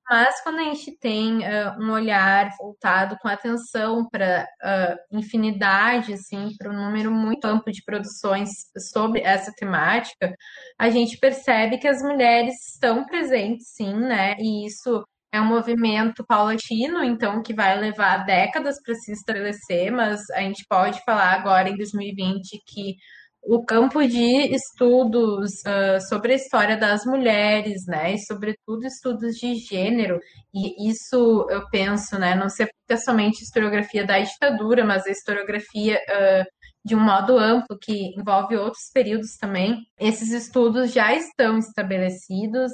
[0.10, 6.50] mas quando a gente tem uh, um olhar voltado com atenção para uh, infinidade, assim,
[6.58, 8.50] para um número muito amplo de produções
[8.92, 10.34] sobre essa temática,
[10.80, 14.36] a gente percebe que as mulheres estão presentes, sim, né?
[14.40, 20.28] E isso é um movimento paulatino, então que vai levar décadas para se estabelecer, mas
[20.32, 22.96] a gente pode falar agora em 2020 que
[23.42, 29.56] o campo de estudos uh, sobre a história das mulheres, né, e sobretudo estudos de
[29.56, 30.20] gênero,
[30.54, 35.12] e isso eu penso, né, não se aplica somente a historiografia da ditadura, mas a
[35.12, 39.86] historiografia uh, de um modo amplo, que envolve outros períodos também.
[40.00, 42.72] Esses estudos já estão estabelecidos,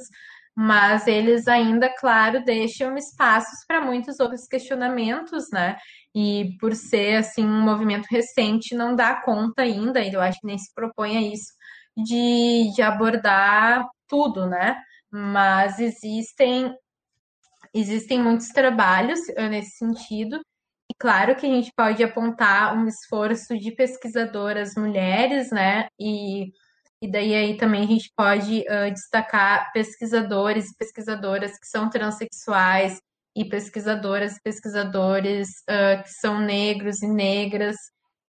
[0.56, 5.76] mas eles ainda, claro, deixam espaços para muitos outros questionamentos, né?
[6.16, 10.58] E por ser assim um movimento recente, não dá conta ainda, eu acho que nem
[10.58, 11.52] se propõe a isso,
[11.98, 14.78] de, de abordar tudo, né?
[15.12, 16.74] Mas existem
[17.74, 20.38] existem muitos trabalhos eh, nesse sentido.
[20.90, 25.88] E claro que a gente pode apontar um esforço de pesquisadoras mulheres, né?
[26.00, 26.46] E,
[27.02, 33.02] e daí aí também a gente pode uh, destacar pesquisadores e pesquisadoras que são transexuais,
[33.36, 37.76] e pesquisadoras e pesquisadores uh, que são negros e negras.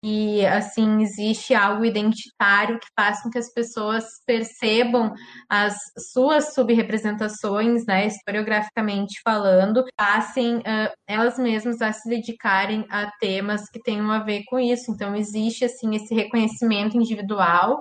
[0.05, 5.13] E, assim, existe algo identitário que faz com que as pessoas percebam
[5.49, 5.77] as
[6.11, 13.79] suas subrepresentações, né, historiograficamente falando, passem uh, elas mesmas a se dedicarem a temas que
[13.81, 14.91] tenham a ver com isso.
[14.91, 17.79] Então, existe, assim, esse reconhecimento individual,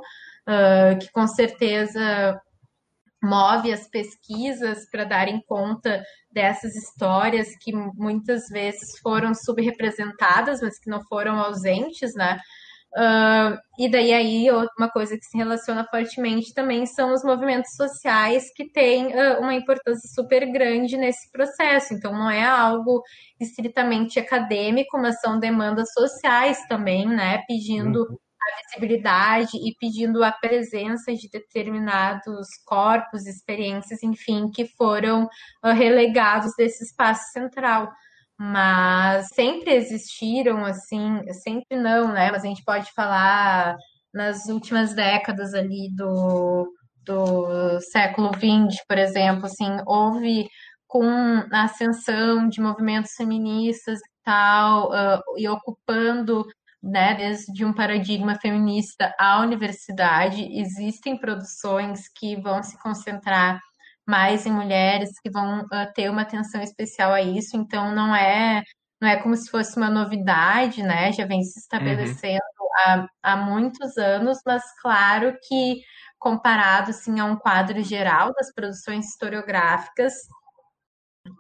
[0.48, 2.40] uh, que com certeza
[3.22, 10.90] move as pesquisas para darem conta dessas histórias que muitas vezes foram subrepresentadas, mas que
[10.90, 12.38] não foram ausentes, né?
[12.94, 14.48] Uh, e daí aí
[14.78, 19.54] uma coisa que se relaciona fortemente também são os movimentos sociais que têm uh, uma
[19.54, 21.94] importância super grande nesse processo.
[21.94, 23.02] Então não é algo
[23.40, 27.42] estritamente acadêmico, mas são demandas sociais também, né?
[27.46, 35.24] Pedindo uhum a visibilidade e pedindo a presença de determinados corpos, experiências, enfim, que foram
[35.64, 37.90] uh, relegados desse espaço central.
[38.38, 42.30] Mas sempre existiram, assim, sempre não, né?
[42.30, 43.76] Mas a gente pode falar
[44.12, 46.68] nas últimas décadas ali do,
[47.04, 50.48] do século XX, por exemplo, assim, houve
[50.86, 51.06] com
[51.50, 56.44] a ascensão de movimentos feministas e tal, uh, e ocupando
[56.82, 63.60] né, desde um paradigma feminista à universidade, existem produções que vão se concentrar
[64.06, 68.62] mais em mulheres, que vão uh, ter uma atenção especial a isso, então não é
[69.00, 71.10] não é como se fosse uma novidade, né?
[71.12, 73.08] Já vem se estabelecendo uhum.
[73.22, 75.82] há, há muitos anos, mas claro que
[76.20, 80.14] comparado assim, a um quadro geral das produções historiográficas,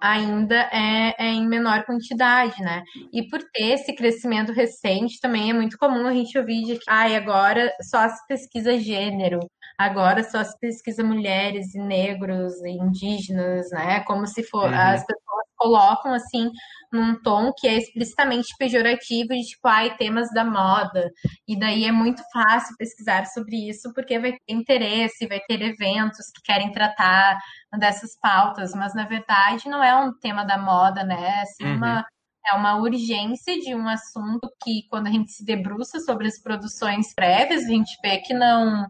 [0.00, 2.82] ainda é, é, em menor quantidade, né?
[3.12, 6.84] E por ter esse crescimento recente, também é muito comum a gente ouvir de que
[6.88, 9.40] ah, agora só se pesquisa gênero,
[9.78, 14.00] agora só se pesquisa mulheres e negros e indígenas, né?
[14.00, 14.78] Como se for uhum.
[14.78, 16.50] as pessoas colocam assim
[16.92, 21.10] num tom que é explicitamente pejorativo de tipo, ai, temas da moda.
[21.46, 26.26] E daí é muito fácil pesquisar sobre isso porque vai ter interesse, vai ter eventos
[26.34, 27.38] que querem tratar
[27.78, 31.38] dessas pautas, mas na verdade não é um tema da moda, né?
[31.38, 31.76] É assim, uhum.
[31.76, 32.04] uma
[32.44, 37.14] é uma urgência de um assunto que, quando a gente se debruça sobre as produções
[37.14, 38.88] prévias, a gente vê que não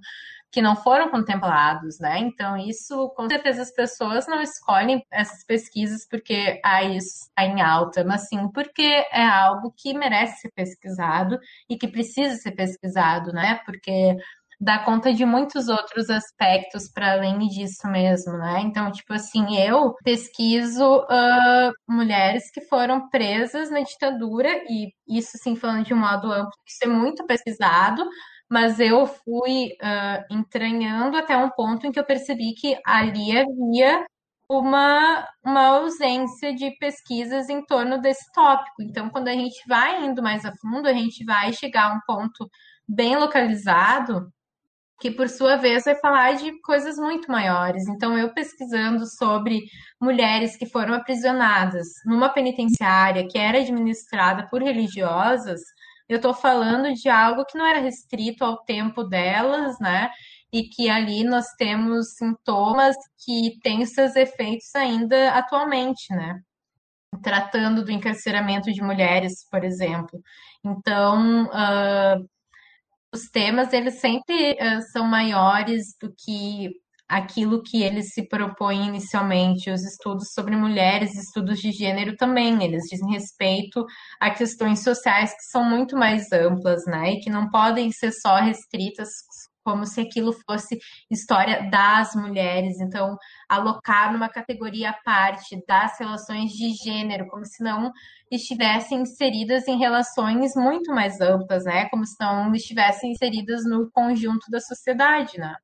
[0.52, 2.18] que não foram contemplados, né?
[2.18, 7.62] Então, isso, com certeza, as pessoas não escolhem essas pesquisas porque ah, isso está em
[7.62, 11.38] alta, mas sim porque é algo que merece ser pesquisado
[11.70, 13.60] e que precisa ser pesquisado, né?
[13.64, 14.16] Porque
[14.62, 18.60] dá conta de muitos outros aspectos para além disso mesmo, né?
[18.60, 25.56] Então, tipo assim, eu pesquiso uh, mulheres que foram presas na ditadura, e isso, assim,
[25.56, 28.04] falando de um modo amplo, isso é muito pesquisado,
[28.52, 34.04] mas eu fui uh, entranhando até um ponto em que eu percebi que ali havia
[34.46, 38.82] uma, uma ausência de pesquisas em torno desse tópico.
[38.82, 42.00] Então, quando a gente vai indo mais a fundo, a gente vai chegar a um
[42.06, 42.46] ponto
[42.86, 44.30] bem localizado,
[45.00, 47.88] que por sua vez vai falar de coisas muito maiores.
[47.88, 49.62] Então, eu pesquisando sobre
[49.98, 55.62] mulheres que foram aprisionadas numa penitenciária que era administrada por religiosas,
[56.08, 60.10] eu estou falando de algo que não era restrito ao tempo delas, né?
[60.52, 66.40] E que ali nós temos sintomas que têm seus efeitos ainda atualmente, né?
[67.22, 70.20] Tratando do encarceramento de mulheres, por exemplo.
[70.64, 72.28] Então, uh,
[73.12, 76.70] os temas eles sempre uh, são maiores do que
[77.12, 79.70] aquilo que eles se propõem inicialmente.
[79.70, 83.84] Os estudos sobre mulheres, estudos de gênero também, eles dizem respeito
[84.18, 87.12] a questões sociais que são muito mais amplas, né?
[87.12, 89.10] E que não podem ser só restritas
[89.62, 90.78] como se aquilo fosse
[91.10, 92.80] história das mulheres.
[92.80, 97.92] Então, alocar numa categoria à parte das relações de gênero, como se não
[98.30, 101.88] estivessem inseridas em relações muito mais amplas, né?
[101.90, 105.54] Como se não estivessem inseridas no conjunto da sociedade, né?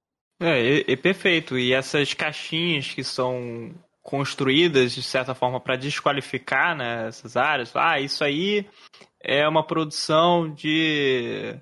[0.40, 1.58] É, é, é perfeito.
[1.58, 8.00] E essas caixinhas que são construídas de certa forma para desqualificar né, essas áreas, ah,
[8.00, 8.66] isso aí
[9.20, 11.60] é uma produção de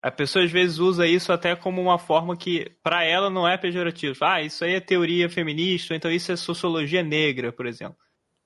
[0.00, 3.56] a pessoa às vezes usa isso até como uma forma que para ela não é
[3.56, 4.16] pejorativo.
[4.22, 7.96] Ah, isso aí é teoria feminista, então isso é sociologia negra, por exemplo.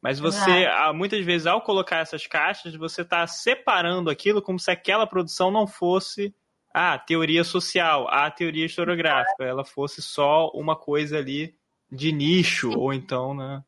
[0.03, 5.07] Mas você, muitas vezes, ao colocar essas caixas, você está separando aquilo como se aquela
[5.07, 6.33] produção não fosse
[6.77, 11.57] a teoria social, a teoria historiográfica, ela fosse só uma coisa ali
[11.91, 12.77] de nicho, Sim.
[12.77, 13.65] ou então, né?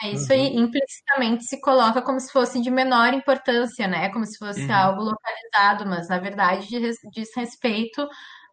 [0.00, 0.64] É, isso aí uhum.
[0.64, 4.08] implicitamente se coloca como se fosse de menor importância, né?
[4.08, 4.74] Como se fosse uhum.
[4.74, 6.68] algo localizado, mas na verdade
[7.12, 8.08] diz respeito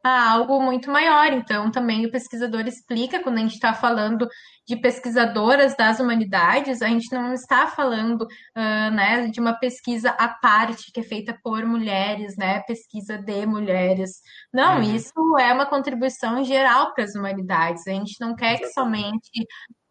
[0.06, 1.34] a algo muito maior.
[1.34, 4.28] Então, também o pesquisador explica, quando a gente está falando
[4.68, 10.28] de pesquisadoras das humanidades, a gente não está falando uh, né, de uma pesquisa à
[10.28, 14.12] parte que é feita por mulheres, né, pesquisa de mulheres.
[14.54, 14.96] Não, uhum.
[14.96, 17.88] isso é uma contribuição geral para as humanidades.
[17.88, 19.46] A gente não quer que somente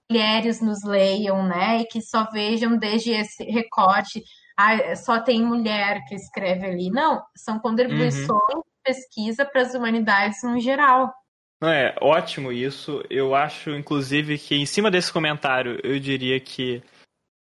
[0.09, 4.23] mulheres nos leiam, né, e que só vejam desde esse recorte
[4.57, 6.89] ah, só tem mulher que escreve ali.
[6.89, 11.13] Não, são contribuições uhum pesquisa para as humanidades no geral.
[11.63, 13.03] É ótimo isso.
[13.09, 16.83] Eu acho, inclusive, que em cima desse comentário, eu diria que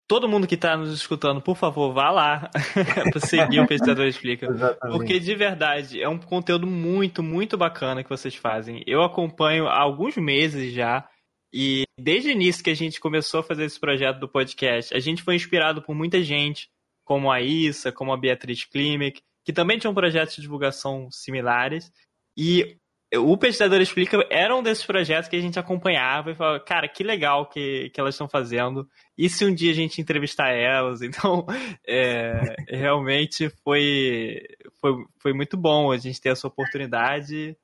[0.07, 2.49] todo mundo que está nos escutando, por favor, vá lá
[3.11, 4.47] para seguir o Pesquisador Explica.
[4.47, 4.97] Exatamente.
[4.97, 8.83] Porque de verdade é um conteúdo muito, muito bacana que vocês fazem.
[8.87, 11.07] Eu acompanho há alguns meses já.
[11.53, 14.99] E desde o início que a gente começou a fazer esse projeto do podcast, a
[14.99, 16.69] gente foi inspirado por muita gente,
[17.03, 21.89] como a Issa, como a Beatriz Klimek, que também tinham projetos de divulgação similares.
[22.37, 22.75] E
[23.15, 27.01] o Pesquisador Explica era um desses projetos que a gente acompanhava e falava, cara, que
[27.01, 28.85] legal que, que elas estão fazendo.
[29.17, 30.99] E se um dia a gente entrevistar elas?
[31.07, 31.45] Então,
[31.87, 34.41] é, realmente foi,
[34.81, 34.91] foi,
[35.21, 37.55] foi muito bom a gente ter essa oportunidade.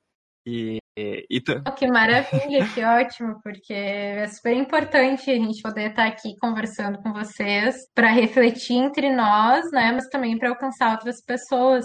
[0.46, 6.06] E, e, oh, que maravilha, que ótimo, porque é super importante a gente poder estar
[6.06, 11.84] aqui conversando com vocês para refletir entre nós, né, mas também para alcançar outras pessoas.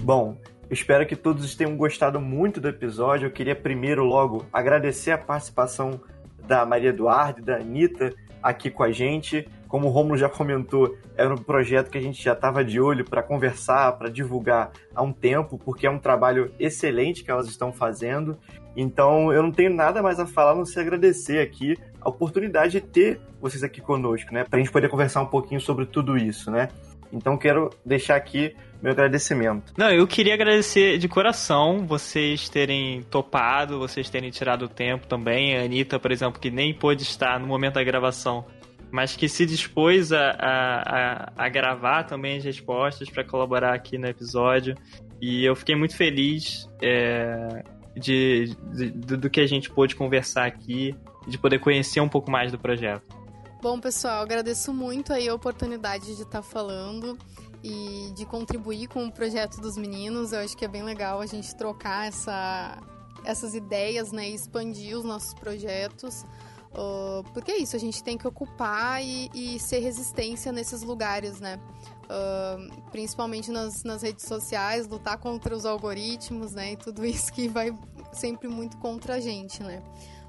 [0.00, 0.36] Bom,
[0.70, 3.26] espero que todos tenham gostado muito do episódio.
[3.26, 6.00] Eu queria primeiro logo agradecer a participação
[6.46, 9.48] da Maria Eduardo e da Anitta aqui com a gente.
[9.70, 13.04] Como o Romulo já comentou, era um projeto que a gente já estava de olho
[13.04, 17.72] para conversar, para divulgar há um tempo, porque é um trabalho excelente que elas estão
[17.72, 18.36] fazendo.
[18.76, 22.80] Então eu não tenho nada mais a falar, não se agradecer aqui a oportunidade de
[22.80, 24.42] ter vocês aqui conosco, né?
[24.42, 26.68] Para a gente poder conversar um pouquinho sobre tudo isso, né?
[27.12, 29.72] Então quero deixar aqui meu agradecimento.
[29.76, 35.56] Não, eu queria agradecer de coração vocês terem topado, vocês terem tirado o tempo também.
[35.56, 38.44] A Anitta, por exemplo, que nem pôde estar no momento da gravação,
[38.90, 44.06] mas que se dispôs a, a, a gravar também as respostas para colaborar aqui no
[44.06, 44.74] episódio.
[45.20, 47.62] E eu fiquei muito feliz é,
[47.96, 50.94] de, de, do que a gente pôde conversar aqui,
[51.26, 53.20] de poder conhecer um pouco mais do projeto.
[53.62, 57.18] Bom, pessoal, agradeço muito aí a oportunidade de estar falando
[57.62, 60.32] e de contribuir com o projeto dos meninos.
[60.32, 62.78] Eu acho que é bem legal a gente trocar essa,
[63.22, 66.24] essas ideias, né, e expandir os nossos projetos.
[66.72, 71.40] Uh, porque é isso, a gente tem que ocupar e, e ser resistência nesses lugares,
[71.40, 71.58] né?
[72.04, 76.72] Uh, principalmente nas, nas redes sociais, lutar contra os algoritmos, né?
[76.72, 77.76] E tudo isso que vai
[78.12, 79.82] sempre muito contra a gente, né?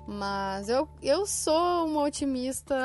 [0.07, 2.75] Mas eu, eu sou uma otimista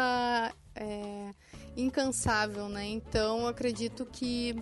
[0.74, 1.30] é,
[1.76, 2.86] incansável, né?
[2.86, 4.54] Então acredito que,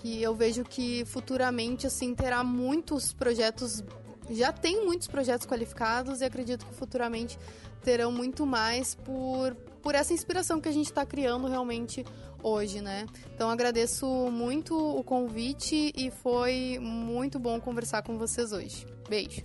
[0.00, 3.82] que eu vejo que futuramente assim terá muitos projetos,
[4.30, 7.38] já tem muitos projetos qualificados e acredito que futuramente
[7.82, 12.04] terão muito mais por por essa inspiração que a gente está criando realmente
[12.42, 13.06] hoje, né?
[13.32, 18.84] Então agradeço muito o convite e foi muito bom conversar com vocês hoje.
[19.08, 19.42] Beijo.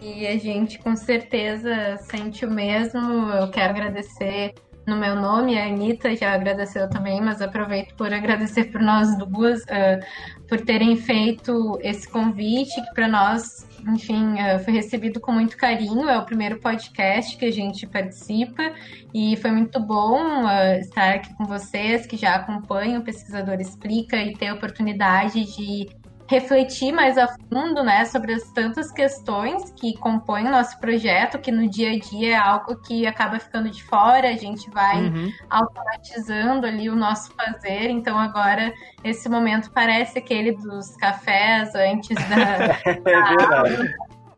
[0.00, 3.00] E a gente com certeza sente o mesmo.
[3.32, 4.54] Eu quero agradecer
[4.86, 9.62] no meu nome, a Anitta já agradeceu também, mas aproveito por agradecer por nós duas,
[9.62, 15.56] uh, por terem feito esse convite, que para nós, enfim, uh, foi recebido com muito
[15.56, 16.08] carinho.
[16.08, 18.72] É o primeiro podcast que a gente participa
[19.12, 24.16] e foi muito bom uh, estar aqui com vocês, que já acompanham o Pesquisador Explica
[24.16, 25.88] e ter a oportunidade de
[26.32, 31.52] refletir mais a fundo, né, sobre as tantas questões que compõem o nosso projeto, que
[31.52, 35.30] no dia a dia é algo que acaba ficando de fora, a gente vai uhum.
[35.50, 38.72] automatizando ali o nosso fazer, então agora
[39.04, 42.80] esse momento parece aquele dos cafés antes da...
[42.90, 43.94] é verdade.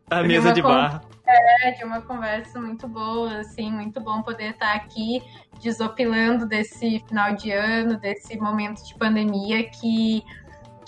[0.09, 1.01] A mesa de bar.
[1.27, 5.23] É, de uma conversa muito boa, assim, muito bom poder estar aqui
[5.63, 10.23] desopilando desse final de ano, desse momento de pandemia que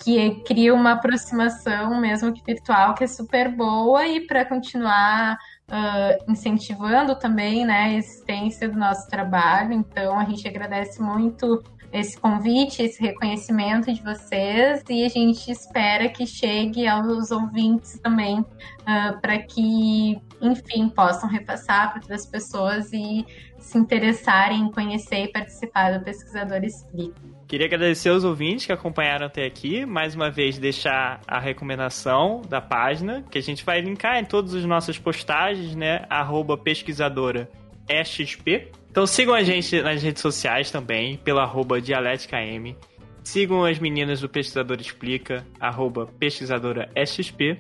[0.04, 5.38] que cria uma aproximação, mesmo que virtual, que é super boa e para continuar
[5.70, 9.74] uh, incentivando também né, a existência do nosso trabalho.
[9.74, 16.10] Então, a gente agradece muito esse convite, esse reconhecimento de vocês e a gente espera
[16.10, 23.26] que chegue aos ouvintes também uh, para que, enfim, possam repassar para outras pessoas e
[23.58, 27.37] se interessarem em conhecer e participar do Pesquisador Explica.
[27.48, 29.86] Queria agradecer aos ouvintes que acompanharam até aqui.
[29.86, 34.54] Mais uma vez, deixar a recomendação da página, que a gente vai linkar em todas
[34.54, 36.06] as nossas postagens, né?
[36.10, 37.50] Arroba pesquisadora
[37.88, 38.70] EXP.
[38.92, 42.76] Então sigam a gente nas redes sociais também, pela arroba DialéticaM.
[43.24, 47.60] Sigam as meninas do Pesquisador Explica, arroba pesquisadora SXP.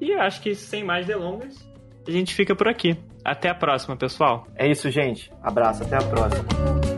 [0.00, 1.68] E acho que sem mais delongas,
[2.06, 2.96] a gente fica por aqui.
[3.24, 4.46] Até a próxima, pessoal.
[4.56, 5.30] É isso, gente.
[5.42, 6.91] Abraço, até a próxima.